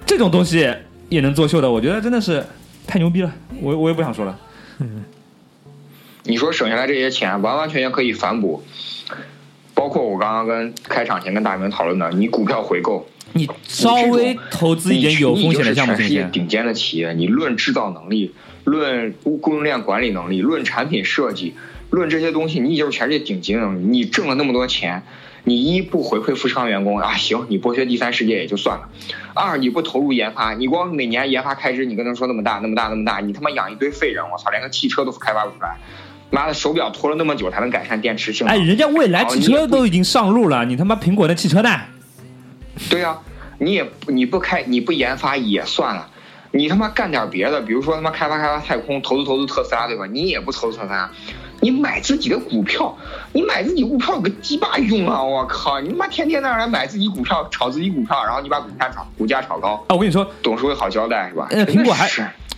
[0.04, 0.74] 这种东西
[1.08, 2.44] 也能作秀的，我觉得真的是
[2.86, 3.32] 太牛逼了。
[3.60, 4.38] 我我也不想说了。
[6.24, 8.64] 你说省下来这些钱，完完全全可以反哺，
[9.74, 16.24] 包括我刚刚跟开场前跟大明讨论的，你股票回购，你稍微投资一点有风险的项目全世界？
[16.32, 21.54] 顶尖的企业，你论制造能力，论供应链管理能力，论产品设计，
[21.94, 23.84] 论这些东西，你就是全世界顶级的能力。
[23.84, 25.02] 你挣了那么多钱，
[25.44, 28.88] 你一不回馈富士康员工啊，行，你剥削第三世界也就算了；
[29.34, 35.76] 二你不投入研发，你光每年研发开支，你跟他说那么大那么大那么大，你他妈养一堆废人，我操，连个汽车都开发不出来。
[36.30, 38.56] 妈的，手表拖了那么久才能改善电池性能。
[38.56, 41.70] 哎，人家未来汽车都已经上路了，你他妈苹果的汽车呢？
[42.90, 43.16] 对呀、
[43.58, 46.10] 你也不你不开你不研发也算了，
[46.50, 50.06] 你他妈干点别的，比如说他妈开发开发太空，投资投资特斯拉，对吧？
[50.06, 51.08] 你也不投资特斯拉，
[51.64, 52.94] 你买自己的股票，
[53.32, 55.22] 你买自己股票有个鸡巴用啊！
[55.22, 61.48] 我靠，你他妈天天在那来买自己股票，炒自己股票，然后你把股价炒股价炒高，啊，我跟你说，董事会好交代是吧？
[61.50, 62.06] 呃，苹果还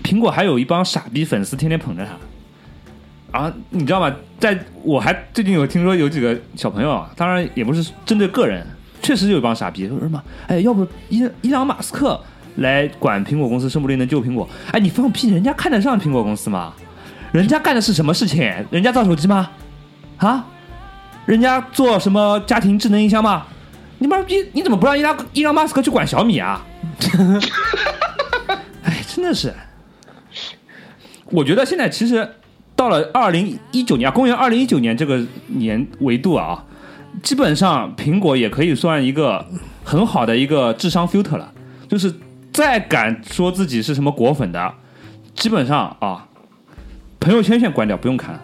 [0.02, 3.38] 苹果还有一帮傻逼粉丝天天捧着他。
[3.38, 4.12] 啊，你知道吗？
[4.40, 8.66] 在我还最近有听说有几个小朋友啊，当然也不是针对个人，
[9.00, 12.20] 确实有一帮傻逼说什么，哎，要不伊伊朗马斯克
[12.56, 14.48] 来管苹果公司，说不定能救苹果。
[14.72, 15.30] 哎，你放屁！
[15.30, 16.74] 人家看得上苹果公司吗？
[17.32, 18.52] 人家干的是什么事情？
[18.70, 19.50] 人家造手机吗？
[20.18, 20.46] 啊？
[21.26, 23.46] 人家做什么家庭智能音箱吗？
[23.98, 24.36] 你妈逼！
[24.52, 26.64] 你怎么不让伊拉伊朗马斯克去管小米啊？
[28.84, 29.52] 哎，真的是。
[31.30, 32.34] 我觉得现在其实
[32.76, 36.64] 到了二零一九年，啊，公元二零一九年这个年维度啊，
[37.22, 39.44] 基本上苹果也可以算一个
[39.82, 41.52] 很好的一个智商 filter 了。
[41.88, 42.14] 就是
[42.52, 44.74] 再敢说自己是什么果粉的，
[45.34, 46.28] 基本上啊，
[47.26, 48.40] 朋友圈先关掉，不用看了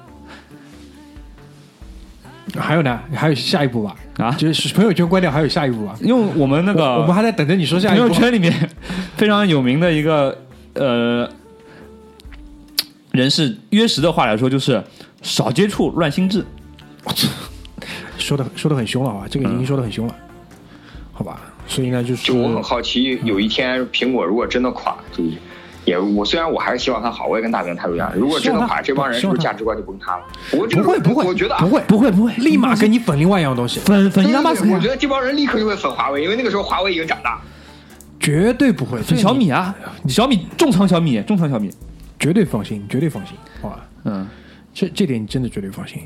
[2.61, 3.01] 还有呢？
[3.15, 3.95] 还有下一步吧？
[4.19, 4.33] 啊。
[4.33, 5.97] 就是朋友圈关掉，还有下一步吧？
[6.01, 8.09] 因为我们那个我我们还在等着你说下朋一步。
[8.09, 8.69] 友圈里面
[9.17, 10.37] 非常有名的一个
[10.75, 11.31] 呃
[13.13, 14.83] 人士约什的话来说，就是
[15.23, 16.45] 少接触，乱心智。
[18.19, 20.17] 说的说的很凶了啊，这个已嗯经说的很凶了，
[21.13, 21.41] 好吧？
[21.69, 25.23] 所以呢，就是就我很好奇，有一天苹果如果真的垮，就
[25.85, 28.13] 也我虽然我还是希望他好，我也跟大明态度一样。
[28.15, 30.25] 如果真的垮，这帮人是不是价值观就崩塌了？
[30.51, 37.41] 不会不会，我觉得啊不会不会不会，立马给你粉另外一样东西，粉粉伊对拉马斯克呀对对我觉，得这帮人立刻就会粉华为，因为那个时候华为已经长大。
[38.21, 39.03] 绝对不会。
[39.03, 39.75] 粉小米啊，
[40.05, 41.71] 你小米重仓小米，重仓小米。
[42.21, 43.81] 绝对放心，绝对放心，好吧？
[44.05, 44.25] 嗯，
[44.73, 45.99] 这这点你真的绝对放心。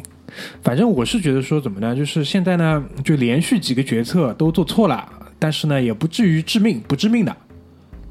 [0.62, 1.94] 反正我是觉得说怎么呢？
[1.94, 5.06] 就是现在呢，就连续几个决策都做错了，
[5.38, 7.36] 但是呢，也不至于致命，不致命的，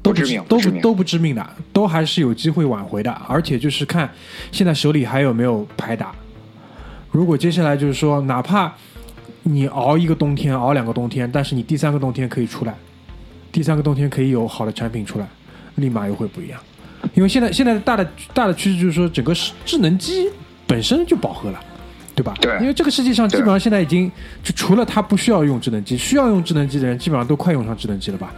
[0.06, 3.10] 都不都不都不致命的，都还是有机会挽回的。
[3.28, 4.08] 而且就是看
[4.52, 6.12] 现在手里还有没有牌打。
[7.10, 8.72] 如果接下来就是说，哪怕
[9.42, 12.74] 你熬一个冬天，熬两个冬天，但是你第三个冬天可以出来，
[13.50, 15.26] 第三个冬天可以有好的产品出来，
[15.76, 16.60] 立马又会不一样。
[17.14, 20.28] 因为现在现在的大的大的趋势就是说，整个智智能机
[20.66, 21.60] 本身就饱和了，
[22.14, 22.34] 对吧？
[22.40, 24.10] 对因为这个世界上基本上现在已经
[24.42, 28.32] 就除了他不需要用智能机，需要用智能机的人基本上都快用上智能机了吧？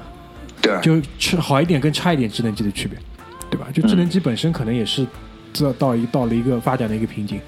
[0.61, 2.98] 对，就吃好一点跟差一点智能机的区别，
[3.50, 3.68] 对吧？
[3.72, 5.06] 就智能机本身可能也是
[5.52, 7.40] 这到一到了一个发展的一个瓶颈，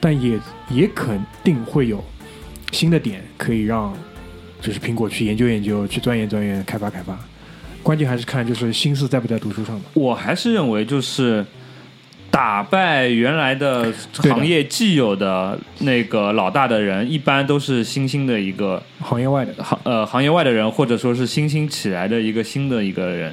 [0.00, 0.38] 但也
[0.70, 2.02] 也肯定会有
[2.72, 3.94] 新的点可以让
[4.60, 7.18] 就是苹果去研究研究，去钻研钻研，开发开发。
[7.82, 9.84] 关键还是看就是心思在不在读书上吧。
[9.92, 11.44] 我还是认为就是
[12.34, 23.32] 打败原来的行业既有的那个老大的人，一般都是新兴的一个行业外的，行呃行业外的人，或者说是新兴起来的一个新的一个人。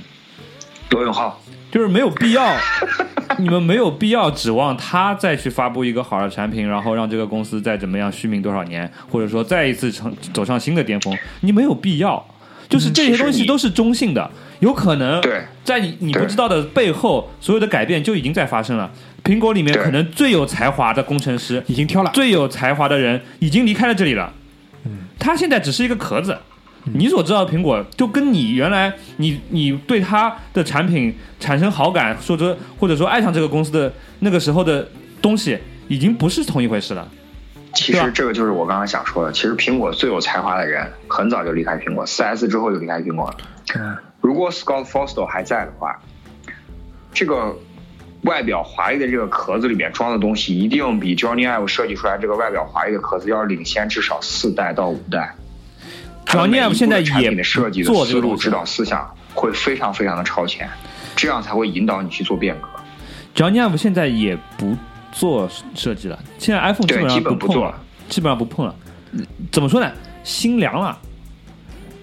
[0.91, 1.41] 罗永浩，
[1.71, 2.55] 就是没有必要，
[3.39, 12.23] 你们没有必要指望他再去发布一个好的产品，然后让这个公司再怎么样续命多少年，或者说再一次成走上新的巅峰，你没有必要。
[12.69, 14.31] 就是这些东西都是中性的，
[14.61, 18.89] 有可能对在你你不知道的背后，所有的改变就已经在发生了。
[19.23, 24.33] 苹果里面可能最有才华的工程师，已经挑了，最有才华的人已经离开了这里了。
[24.85, 26.37] 嗯，他现在只是一个壳子。
[26.93, 34.87] 你所知道的苹果，就跟你原来你你对他的产品产生好感，说者或者说爱上这个公司的那个时候的
[35.21, 35.55] 东西，
[35.87, 37.07] 已经不是同一回事了。
[37.73, 43.37] 其实这个就是我刚刚想说的，其实苹果最有才华的人很早就离开苹果四 S 之后就离开苹果了。
[43.75, 44.10] 嗯如
[44.41, 45.97] 果 Scott Forstall 还在的话，
[47.13, 47.55] 这个
[48.23, 55.33] 外表华丽的这个壳子里面装的东西，一定比 Johnny Ive 设计出来这个外表华丽的壳子要领先至少四代到五代。
[56.25, 60.69] Johnny Ive 现在也设计的思路、指导思想会非常非常的超前，
[61.15, 62.67] 这样才会引导你去做变革。
[63.35, 64.75] Johnny Ive 现在也不
[65.11, 67.79] 做设计了，现在 iPhone 基本上不做了，
[68.09, 68.75] 基本上不碰了。
[69.11, 69.91] 嗯怎么说呢？
[70.23, 70.97] 心凉了，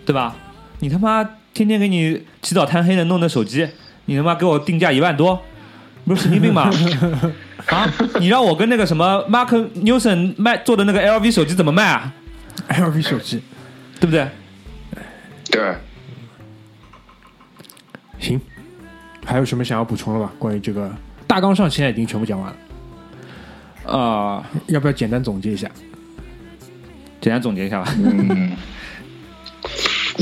[0.05, 0.35] 对吧？
[0.81, 1.29] 你他妈
[1.59, 3.69] 天天给你起早贪黑的弄的手机，
[4.05, 5.43] 你他妈给我定价一万多，
[6.05, 6.71] 不是神经病吗？
[7.67, 7.87] 啊！
[8.21, 12.13] 你让我跟那个什么 Mark Newson 卖做的那个 LV 手机怎么卖啊
[12.69, 13.43] ？，LV 手机，
[14.01, 14.29] 对不对？
[15.51, 15.75] 对，
[18.21, 18.41] 行，
[19.25, 20.33] 还有什么想要补充的吧？
[20.39, 20.91] 关于这个
[21.27, 22.55] 大纲上，现在已经全部讲完
[23.85, 25.69] 了，啊、要不要简单总结一下？
[27.21, 27.93] 简单总结一下吧。
[27.97, 28.57] 嗯，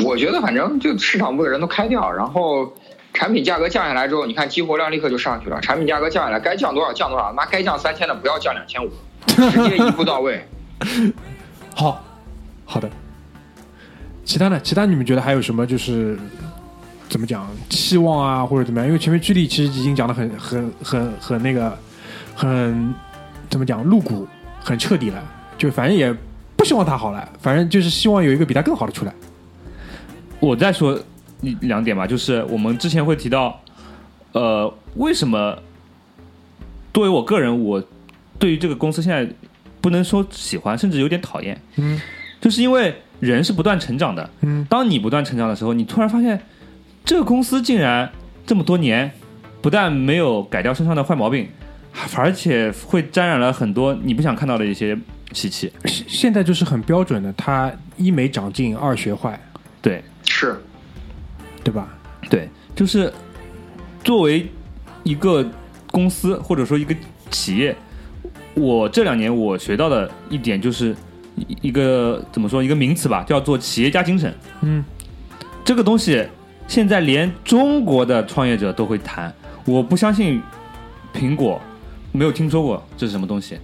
[0.04, 2.72] 我觉得反正就市场部的人都开掉，然后
[3.14, 5.60] 产品价格降下来之后，你看激活量立刻就上去了。
[5.60, 8.90] 产品价格降下来，该降多少降多少，妈该降三千的不要降两千五，
[9.26, 10.46] 直接一步到位。
[11.74, 12.04] 好，
[12.64, 12.90] 好的。
[14.24, 14.60] 其他的？
[14.60, 16.18] 其他你们觉得还有什么就是
[17.08, 18.86] 怎么讲期望啊，或者怎么样？
[18.86, 21.76] 因为前面居里其实已经讲的很很很很那个
[22.34, 22.94] 很
[23.48, 24.26] 怎么讲露骨，
[24.62, 25.22] 很彻底了。
[25.56, 26.14] 就反正也
[26.56, 29.14] 不希望他好了，反正就是希望有一个比他更好的出来。
[30.40, 30.98] 我再说
[31.40, 33.60] 一两点吧，就是我们之前会提到，
[34.32, 35.58] 呃，为什么
[36.92, 37.82] 作为我个人，我
[38.38, 39.28] 对于这个公司现在
[39.80, 42.00] 不能说喜欢，甚至有点讨厌，嗯
[42.40, 44.28] 就是因为人是不断成长的。
[44.42, 46.40] 嗯当你不断成长的时候，你突然发现
[47.04, 48.10] 这个公司竟然
[48.46, 49.10] 这么多年
[49.62, 51.48] 不但没有改掉身上的坏毛病，
[51.92, 54.96] 还而且会沾染了很多你不想看到的一些
[55.32, 55.72] 习气。
[55.86, 59.40] 现现在就是很标准的，他一没长进，二学坏，
[59.86, 60.60] 对，是，
[61.62, 61.86] 对吧？
[62.28, 63.12] 对，就是
[64.02, 64.44] 作为
[65.04, 65.48] 一个
[65.92, 66.92] 公司或者说一个
[67.30, 67.76] 企业，
[68.54, 70.92] 我这两年我学到的一点就是
[71.36, 74.34] 一一个怎么说一个名词吧，叫做企业家精神。
[74.62, 74.84] 嗯，
[75.64, 76.26] 这个东西
[76.66, 79.32] 现在连中国的创业者都会谈，
[79.66, 80.42] 我不相信
[81.14, 81.62] 苹果
[82.10, 83.56] 没有听说过这是什么东西。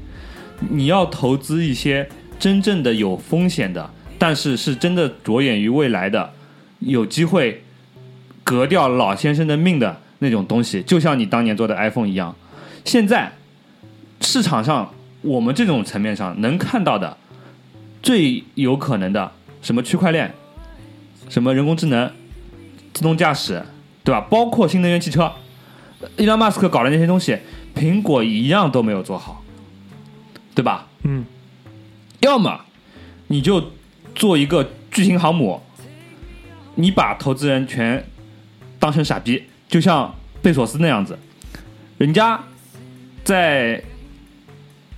[0.71, 2.09] 你要投资一些
[2.39, 3.91] 真正的有风险的，
[4.23, 6.33] 但是是真的着眼于未来的，
[6.79, 7.65] 有机会
[8.45, 12.33] 革掉老先生的命的那种东西，就像你当年做的 iPhone 一样。
[12.85, 13.33] 现在
[14.21, 17.17] 市场上我们这种层面上能看到的
[18.01, 20.33] 最有可能的，什么区块链，
[21.29, 22.09] 什么人工智能、
[22.95, 23.65] 自动驾驶，
[24.05, 24.21] 对吧？
[24.31, 25.33] 包括新能源汽车，
[26.17, 27.39] 伊朗马斯克搞的那些东西，
[27.75, 29.43] 苹果一样都没有做好，
[30.55, 30.87] 对吧？
[31.03, 31.25] 嗯，
[32.21, 32.61] 要么
[33.27, 33.73] 你就
[34.15, 35.61] 做一个巨型航母，
[36.75, 38.05] 你把投资人全
[38.79, 41.19] 当成傻逼，就像贝索斯那样子，
[41.99, 42.41] 人家
[43.25, 43.83] 在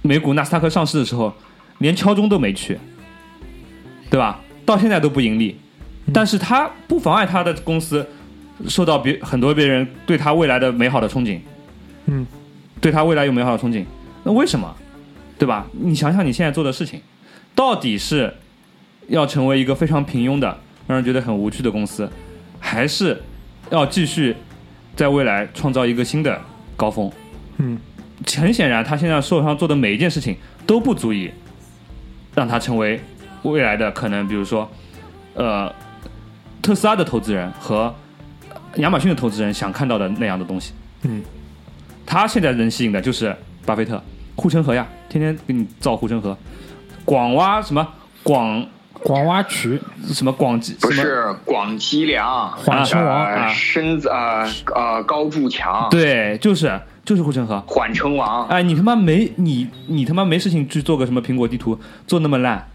[0.03, 1.35] 美股纳斯达克上市的时候，
[1.79, 2.79] 连敲钟都没去，
[4.11, 4.41] 对吧？
[4.67, 5.57] 到现在都不盈利，
[6.13, 8.07] 但是他不妨碍他的公司
[8.69, 11.41] 受到别很多别人对他未来的美好的憧憬，
[12.07, 12.27] 嗯，
[12.81, 13.85] 对他未来有美好的憧憬，
[14.23, 14.75] 那为什么？
[15.37, 15.67] 对吧？
[15.73, 17.03] 你想想你现在做的事情，
[17.55, 18.33] 到底是
[19.09, 22.09] 要成为一个非常平庸的、让人觉得很无趣的公司，
[22.59, 23.23] 还是
[23.71, 24.35] 要继续
[24.97, 26.41] 在未来创造一个新的
[26.77, 27.11] 高峰？
[27.59, 27.79] 嗯，
[28.37, 30.37] 很显然，他现在手上做的每一件事情
[30.67, 31.31] 都不足以
[32.35, 33.01] 让他成为
[33.43, 34.71] 未来的可能，比如说，
[35.35, 35.73] 呃，
[36.63, 37.95] 特斯拉的投资人和
[38.77, 40.73] 亚马逊的投资人想看到的那样的东西。
[41.03, 41.23] 嗯，
[42.07, 43.37] 他现在能吸引的就是
[43.67, 44.03] 巴菲特
[44.35, 46.37] 护城河呀，天天给你造护城河，
[47.05, 47.87] 广挖什么
[48.23, 48.67] 广
[49.05, 57.63] 广挖渠，什么广基什么不是广积粮，缓称王身子呃呃高筑墙，对，就是就是护城河。
[57.67, 58.49] 缓称王。
[58.49, 62.67] 哎，你他妈没你你他妈没事情去做个什么苹果地图，做那么烂，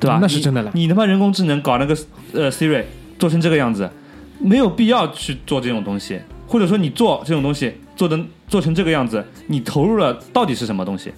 [0.00, 0.18] 对吧？
[0.22, 0.72] 那是真的烂。
[0.74, 1.94] 你他妈人工智能搞那个
[2.32, 2.84] 呃 Siri
[3.18, 3.90] 做成这个样子，
[4.38, 8.18] 没有必要去做这种东西，或者说你做这种东西做的
[8.48, 11.12] 做成这个样子，你投入了到底是什么东西？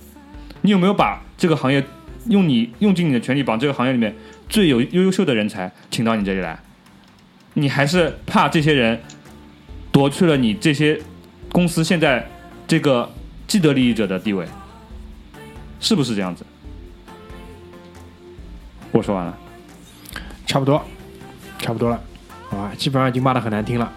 [0.63, 1.85] 你有没有把这个行业
[2.29, 4.13] 用你用尽你的全力，把这个行业里面
[4.49, 6.59] 最有优秀的人才请到你这里来？
[7.55, 9.01] 你还是怕这些人
[9.91, 11.01] 夺去了你这些
[11.51, 12.27] 公司现在
[12.67, 13.11] 这个
[13.47, 14.47] 既得利益者的地位，
[15.81, 16.45] 是不是这样子？
[18.93, 19.39] 我说完了。
[20.47, 20.81] 差不多，
[21.59, 22.01] 差不多了，
[22.49, 23.93] 好吧，基本上已经骂的很难听了。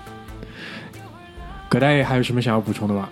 [1.70, 3.08] 葛大爷还有什么想要补充的吗？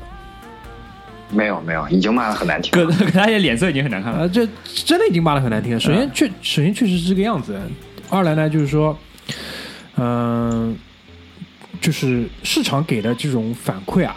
[1.30, 2.86] 没有没有，已经骂的很难听了。
[2.86, 4.20] 葛葛大爷脸色已经很难看了。
[4.20, 4.48] 呃，这
[4.86, 5.80] 真的已经骂的很难听了。
[5.80, 7.60] 首先嗯确首先确实是这个样子，
[8.10, 8.98] 二来呢就是说，
[9.98, 10.76] 嗯、
[11.82, 14.16] 就是市场给的这种反馈啊，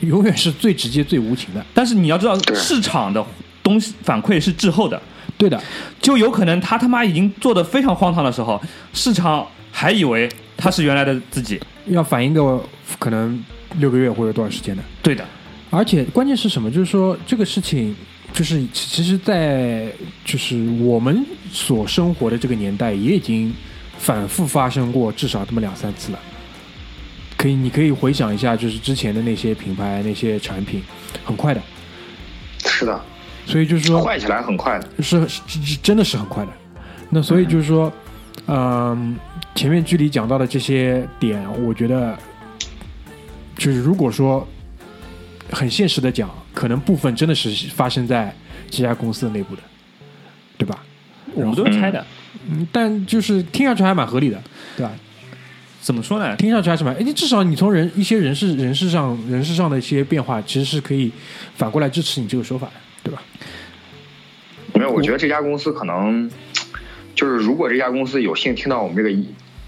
[0.00, 1.64] 永远是最直接、最无情的。
[1.72, 3.24] 但是你要知道，市场的
[3.62, 5.00] 东西反馈是滞后的，
[5.38, 5.60] 对的，
[6.00, 8.60] 就有可能他他妈已经做的非常荒唐的时候，
[8.92, 11.60] 市场还以为他是原来的自己。
[11.86, 12.62] 要反映个
[12.98, 13.44] 可能
[13.78, 14.82] 六个月或者多少时间的。
[15.02, 15.24] 对的，
[15.72, 16.70] 而且关键是什么？
[16.70, 17.96] 就是说这个事情，
[18.30, 19.90] 就是其其实，在
[20.22, 23.52] 就是我们所生活的这个年代，也已经
[23.96, 26.18] 反复发生过至少这么两三次了。
[27.38, 30.82] 可以，你可以回想一下，就是之前的那些品牌、那些产品，
[31.24, 31.60] 很快的。
[32.66, 33.00] 是的，
[33.46, 35.02] 所以就是说，坏起来很快的。
[35.02, 36.52] 是是是真的是很快的。
[37.08, 37.90] 那所以就是说，
[38.46, 39.16] 嗯，
[39.54, 42.14] 前面距离讲到的这些点，我觉得
[43.56, 44.46] 就是如果说
[45.52, 48.34] 很现实的讲，可能部分真的是发生在
[48.68, 49.62] 这家公司的内部的，
[50.58, 50.82] 对吧？
[51.34, 52.04] 我们都是猜的。
[52.50, 54.42] 嗯，但就是听上去还蛮合理的，
[54.76, 54.92] 对吧？
[55.80, 56.34] 怎么说呢？
[56.36, 61.12] 听上去还是蛮，哎，至少你从人一些人事人事上人事上的一些变化，其实是可以
[61.56, 62.72] 反过来支持你这个说法的，
[63.04, 63.22] 对吧？
[64.74, 66.30] 没有，我觉得这家公司可能
[67.14, 69.10] 就是，如果这家公司有幸听到我们这个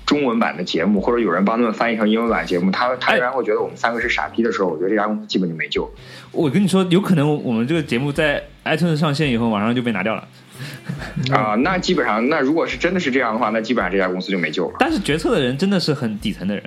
[0.07, 5.91] 中文版的节目，或者有人帮他们翻译成英文版节目，他他然会觉得我们三个是傻逼的时候，我觉得这家公司基本就没救。
[6.31, 10.29] 我跟你说，有可能我们这个节目在 iTunes 上线以后，马上就被拿掉了。
[11.33, 14.77] 啊、那基本上，那如果是真的是这样的话，那基本上这家公司就没救了。
[14.79, 16.63] 但是决策的人真的是很底层的人，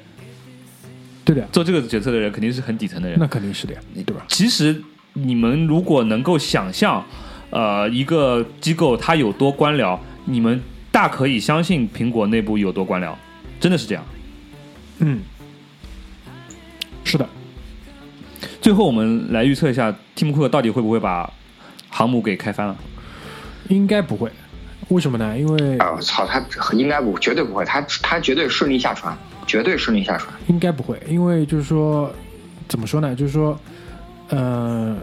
[1.24, 3.18] 对的，做这个决策的人肯定是很底层的人。
[3.20, 4.26] 那肯定是的呀，对吧？
[4.28, 4.76] 其实
[5.14, 7.06] 你们如果能够想象，
[7.50, 10.62] 呃，一个机构它有多官僚，你们
[10.92, 13.14] 大可以相信苹果内部有多官僚，
[13.60, 14.04] 真的是这样。
[15.00, 15.22] 嗯，
[17.04, 17.28] 是的。
[18.62, 21.32] 最后我们来预测一下，蒂姆·库克到底会不会把
[21.90, 22.76] 航母给开翻了？
[23.70, 24.32] 应该不会，
[24.90, 25.38] 为什么呢？
[25.38, 26.44] 因为啊、我操，他
[26.74, 30.34] 应该不，绝对不会，他他绝对顺利下船，绝对顺利下船。
[30.48, 32.12] 应该不会，因为就是说，
[32.68, 33.16] 怎么说呢？
[33.16, 33.60] 就是说，
[34.30, 34.98] 呃，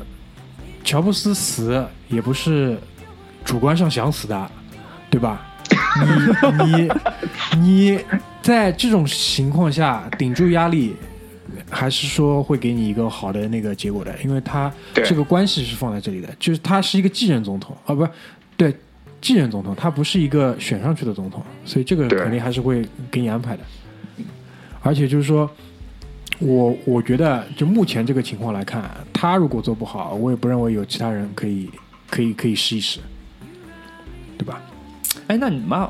[0.82, 2.78] 乔布斯死也不是
[3.44, 4.50] 主观上想死的，
[5.10, 5.46] 对吧？
[6.64, 6.88] 你你
[7.60, 8.00] 你
[8.44, 10.94] 在这种情况下顶住压力，
[11.70, 14.70] 还是说会给你一个好的那个结果的，因为他
[15.02, 18.10] 这个关系是放在这里的，就是他是一个继任总统啊，不是
[18.54, 18.76] 对
[19.18, 23.62] 继任总统，他不是一个选上去的总统，所以这个肯定还是会给你安排的。
[24.82, 25.50] 而且就是说，
[26.38, 31.70] 我我觉得就目前这个情况来看，他如果做不好，我也不认为有其他人可以
[32.10, 33.00] 可以可以试一试，
[34.36, 34.60] 对吧？
[35.28, 35.88] 哎，那你妈，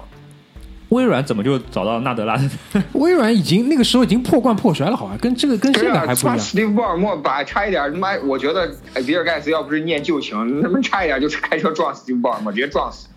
[0.91, 2.51] 微软怎么就找到纳德拉的？
[2.93, 6.37] 微软已经那个时候已经破罐破摔了，好吧，跟这个跟现在还不一样。
[6.37, 13.09] 他史蒂夫·鲍尔默把差一点，他妈，我觉得哎比尔盖茨要不是念旧情，他妈差一点就是开车撞史蒂夫·鲍尔默，直接撞死。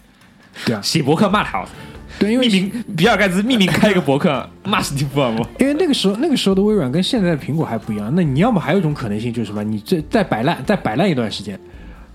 [0.66, 1.64] 对啊，写博客骂他，
[2.18, 5.48] 对，因为匿名比尔盖茨匿名开一个博客骂史蒂夫·尔默。
[5.60, 8.12] 因为那个时候那个时候的微软跟现在的苹果还不一样。
[8.16, 9.64] 那你要么还有一种可能性就是什么？
[9.64, 11.60] 你这再摆烂，再摆烂一段时间，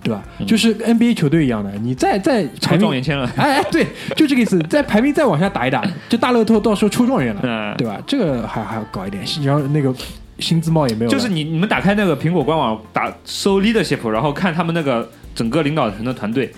[0.02, 0.22] 对吧？
[0.46, 3.86] 就是跟 NBA 球队一样的，你再再排状元签了哎哎，对，
[4.16, 4.58] 就这个意思。
[4.68, 8.00] 再排名再往下打一打，就大乐透到时候抽状元了，嗯对吧？
[8.06, 9.94] 这个还还要搞一点，然后那个
[10.38, 16.52] 薪资帽也没有，就是你你们打开那个苹果官网打搜 leadership，然后看他们那个整个领导层的团队，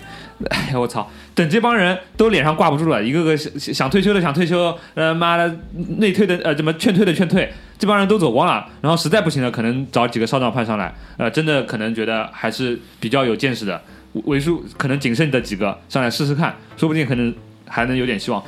[0.49, 1.09] 哎呀我操！
[1.33, 5.59] 等这帮人都脸上挂不住了，一个个想想退休的想退休，呃妈的
[5.97, 13.81] 内退的呃怎么劝退的劝退，这帮人都走光了，然后实在不行了，可能找几个少壮派上来，呃真的可能觉得还是比较有见识的，
[14.25, 17.33] 为数可能仅剩的几个上来试试看，说不定可能
[17.65, 18.43] 还能有点希望。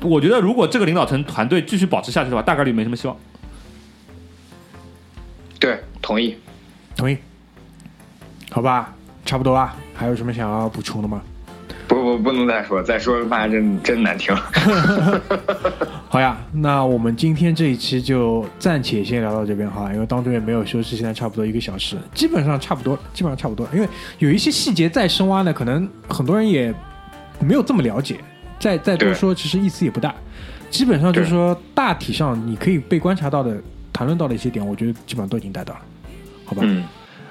[0.00, 3.16] 我觉得如果这个领导层团队继续保持下去的话，大概率没什么希望。
[5.58, 6.36] 对，同意。
[6.96, 7.16] 同意，
[8.50, 9.74] 好吧，差不多了。
[9.94, 11.22] 还有什么想要补充的吗？
[12.02, 14.34] 不不，能再说，再说妈真真难听。
[16.08, 23.66] 好呀，那我们今天这一期就暂且先聊到这边哈，因为当中也没有休息，现在差不多一个小时，基本上差不多，基本上差不多。
[23.72, 23.88] 因为
[24.18, 26.74] 有一些细节再深挖呢，可能很多人也
[27.40, 28.18] 没有这么了解，
[28.58, 30.14] 再再多说其实意思也不大。
[30.68, 33.56] 基本上就是说，大体上你可以被观察到的、
[33.92, 35.80] 谈论到的一些点，我觉得基本上都已经带到了，
[36.44, 36.62] 好吧？
[36.64, 36.82] 嗯，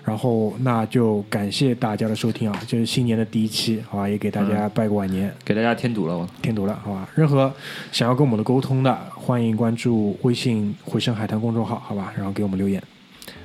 [0.04, 4.10] 然后那就感谢大家的收听啊，这是新年的第一期，好吧？
[4.10, 5.32] 也给大家拜个晚年。
[5.46, 6.28] 给大家添堵了我。
[6.42, 7.08] 添堵了，好吧？
[7.16, 7.54] 任何
[7.92, 12.14] 想要跟我们的沟通的，欢迎关注微信“回声海滩”公众号，好吧？
[12.18, 12.82] 然后给我们留言，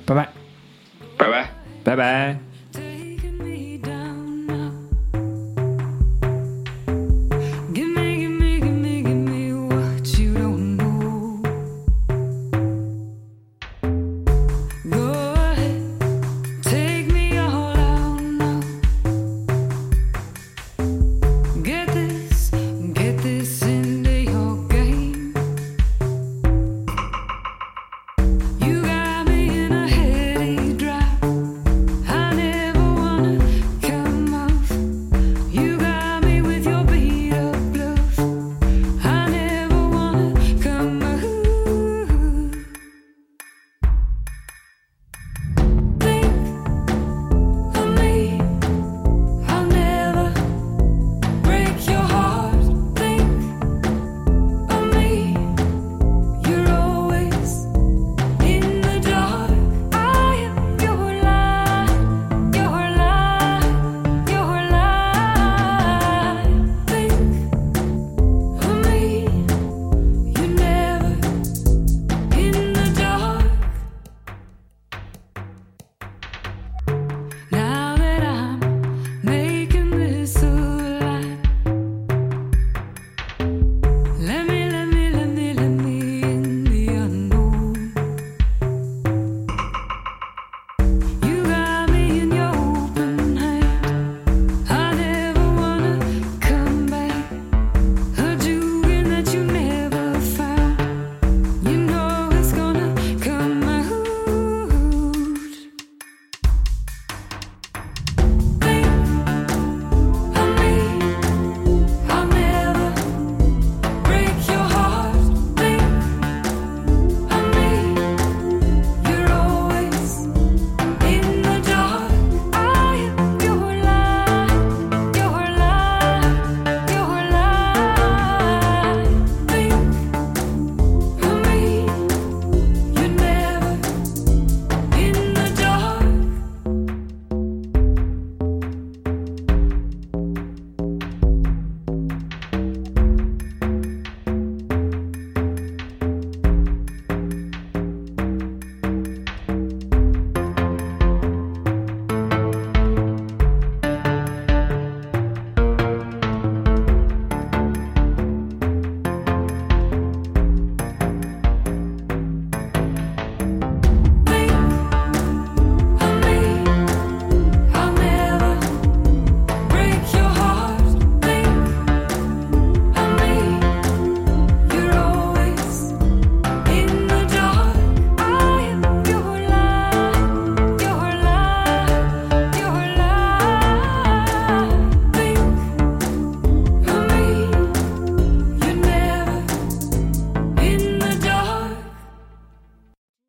[0.05, 0.27] 拜拜。
[1.17, 1.49] 拜拜。
[1.83, 2.56] 拜拜。